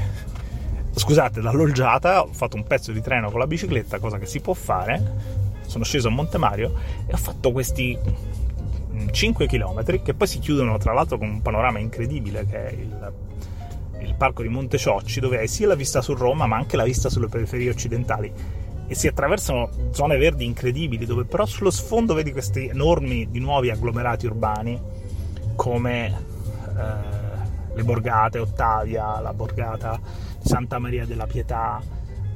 scusate, 0.96 1.41
dall'Olgiata, 1.41 2.22
ho 2.22 2.32
fatto 2.32 2.56
un 2.56 2.64
pezzo 2.64 2.91
di 2.91 3.02
treno 3.02 3.30
con 3.30 3.39
la 3.39 3.48
bicicletta, 3.48 4.00
cosa 4.00 4.18
che 4.18 4.26
si 4.26 4.39
può 4.39 4.54
fare. 4.54 5.43
Sono 5.66 5.84
sceso 5.84 6.08
a 6.08 6.12
Montemario 6.12 6.74
e 7.08 7.14
ho 7.14 7.18
fatto 7.18 7.52
questi 7.52 7.98
5 9.12 9.48
km 9.48 10.02
che 10.02 10.14
poi 10.14 10.28
si 10.28 10.39
chiudono 10.39 10.78
tra 10.78 10.93
l'altro 10.93 11.18
con 11.18 11.28
un 11.28 11.41
panorama 11.41 11.80
incredibile 11.80 12.46
che 12.46 12.68
è 12.68 12.72
il, 12.72 13.14
il 14.02 14.16
parco 14.16 14.41
di 14.41 14.48
Monte 14.48 14.78
Ciocci 14.78 15.20
dove 15.20 15.39
hai 15.39 15.48
sia 15.48 15.68
la 15.68 15.76
vista 15.76 16.02
su 16.02 16.14
Roma 16.14 16.46
ma 16.48 16.56
anche 16.56 16.78
la 16.78 16.84
vista 16.84 17.10
sulle 17.10 17.28
periferie 17.28 17.70
occidentali 17.70 18.32
e 18.88 18.96
si 18.96 19.08
attraversano 19.08 19.70
zone 19.91 20.18
verdi 20.18 20.46
incredibili 20.46 21.06
dove 21.06 21.26
però 21.26 21.46
sullo 21.46 21.72
sfondo 21.72 22.14
vedi 22.14 22.32
questi 22.32 22.68
enormi 22.68 23.30
di 23.30 23.39
nuovi 23.39 23.70
agglomerati 23.70 24.26
urbani 24.28 24.80
come 25.56 26.06
eh, 26.08 27.74
le 27.74 27.84
borgate 27.84 28.39
Ottavia, 28.39 29.20
la 29.20 29.34
borgata 29.34 30.00
Santa 30.46 30.78
Maria 30.78 31.06
della 31.06 31.26
Pietà, 31.26 31.82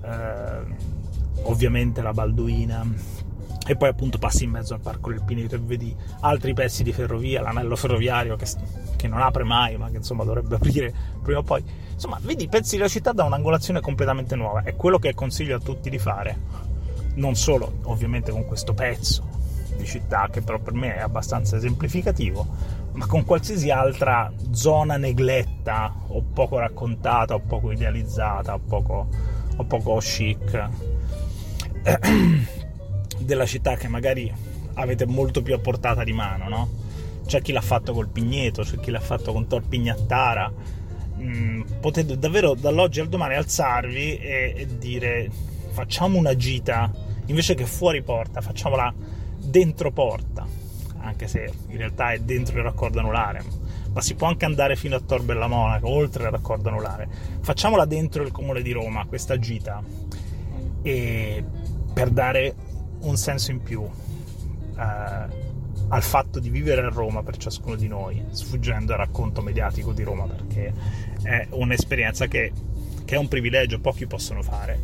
eh, 0.03 0.97
ovviamente 1.43 2.01
la 2.01 2.11
Balduina 2.11 2.85
e 3.67 3.75
poi 3.75 3.89
appunto 3.89 4.17
passi 4.17 4.45
in 4.45 4.49
mezzo 4.49 4.73
al 4.73 4.79
Parco 4.79 5.11
del 5.11 5.21
Pineto 5.23 5.53
e 5.53 5.59
vedi 5.59 5.95
altri 6.21 6.55
pezzi 6.55 6.81
di 6.81 6.91
ferrovia, 6.91 7.41
l'anello 7.41 7.75
ferroviario 7.75 8.35
che, 8.35 8.47
che 8.95 9.07
non 9.07 9.21
apre 9.21 9.43
mai, 9.43 9.77
ma 9.77 9.91
che 9.91 9.97
insomma 9.97 10.23
dovrebbe 10.23 10.55
aprire 10.55 10.91
prima 11.21 11.37
o 11.39 11.43
poi. 11.43 11.63
Insomma, 11.93 12.17
vedi 12.19 12.47
pezzi 12.47 12.77
della 12.77 12.87
città 12.87 13.11
da 13.11 13.25
un'angolazione 13.25 13.79
completamente 13.79 14.35
nuova. 14.35 14.63
È 14.63 14.75
quello 14.75 14.97
che 14.97 15.13
consiglio 15.13 15.57
a 15.57 15.59
tutti 15.59 15.91
di 15.91 15.99
fare. 15.99 16.35
Non 17.15 17.35
solo, 17.35 17.79
ovviamente, 17.83 18.31
con 18.31 18.45
questo 18.45 18.73
pezzo 18.73 19.37
di 19.77 19.85
città, 19.85 20.29
che 20.31 20.41
però 20.41 20.57
per 20.59 20.73
me 20.73 20.95
è 20.95 21.01
abbastanza 21.01 21.57
esemplificativo, 21.57 22.47
ma 22.93 23.05
con 23.05 23.23
qualsiasi 23.23 23.69
altra 23.69 24.31
zona 24.49 24.97
negletta, 24.97 25.58
o 25.71 26.23
poco 26.33 26.57
raccontata, 26.57 27.35
o 27.35 27.39
poco 27.39 27.71
idealizzata, 27.71 28.53
o 28.53 28.59
poco, 28.59 29.07
o 29.55 29.63
poco 29.63 29.97
chic 29.97 30.69
della 33.19 33.45
città 33.45 33.75
che 33.75 33.87
magari 33.87 34.33
avete 34.75 35.05
molto 35.05 35.41
più 35.41 35.53
a 35.53 35.59
portata 35.59 36.03
di 36.03 36.13
mano, 36.13 36.49
no? 36.49 36.69
C'è 37.25 37.41
chi 37.41 37.51
l'ha 37.51 37.61
fatto 37.61 37.93
col 37.93 38.07
Pigneto, 38.07 38.63
c'è 38.63 38.79
chi 38.79 38.91
l'ha 38.91 38.99
fatto 38.99 39.31
con 39.33 39.47
Tor 39.47 39.63
Pignattara. 39.63 40.51
Mm, 41.19 41.61
potete 41.79 42.17
davvero 42.17 42.53
dall'oggi 42.55 43.01
al 43.01 43.09
domani 43.09 43.35
alzarvi 43.35 44.17
e, 44.17 44.53
e 44.55 44.77
dire 44.77 45.29
facciamo 45.71 46.17
una 46.17 46.35
gita 46.35 46.91
invece 47.25 47.55
che 47.55 47.65
fuori 47.65 48.01
porta, 48.01 48.41
facciamola 48.41 48.93
dentro 49.37 49.91
porta, 49.91 50.45
anche 50.99 51.27
se 51.27 51.51
in 51.67 51.77
realtà 51.77 52.11
è 52.11 52.19
dentro 52.19 52.57
il 52.57 52.63
raccordo 52.63 52.99
anulare, 52.99 53.43
ma 53.91 54.01
si 54.01 54.15
può 54.15 54.27
anche 54.27 54.45
andare 54.45 54.75
fino 54.75 54.95
a 54.95 54.99
Tor 54.99 55.23
Bella 55.23 55.47
Monaca, 55.47 55.87
oltre 55.87 56.25
il 56.25 56.31
raccordo 56.31 56.69
anulare. 56.69 57.07
Facciamola 57.41 57.85
dentro 57.85 58.23
il 58.23 58.31
comune 58.31 58.61
di 58.61 58.71
Roma, 58.71 59.05
questa 59.05 59.37
gita, 59.37 59.83
e 60.81 61.43
per 61.93 62.09
dare 62.09 62.55
un 63.01 63.15
senso 63.17 63.51
in 63.51 63.61
più 63.61 63.83
eh, 63.83 65.47
al 65.91 66.03
fatto 66.03 66.39
di 66.39 66.49
vivere 66.49 66.81
a 66.81 66.89
Roma 66.89 67.23
per 67.23 67.37
ciascuno 67.37 67.75
di 67.75 67.87
noi, 67.87 68.23
sfuggendo 68.29 68.93
al 68.93 68.99
racconto 68.99 69.41
mediatico 69.41 69.91
di 69.91 70.03
Roma, 70.03 70.25
perché 70.25 70.71
è 71.23 71.47
un'esperienza 71.51 72.27
che, 72.27 72.51
che 73.05 73.15
è 73.15 73.17
un 73.17 73.27
privilegio, 73.27 73.79
pochi 73.79 74.05
possono 74.05 74.41
fare. 74.43 74.79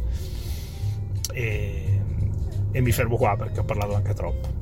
E, 1.31 2.01
e 2.71 2.81
mi 2.81 2.91
fermo 2.91 3.17
qua 3.17 3.35
perché 3.37 3.59
ho 3.59 3.63
parlato 3.63 3.93
anche 3.93 4.13
troppo. 4.13 4.54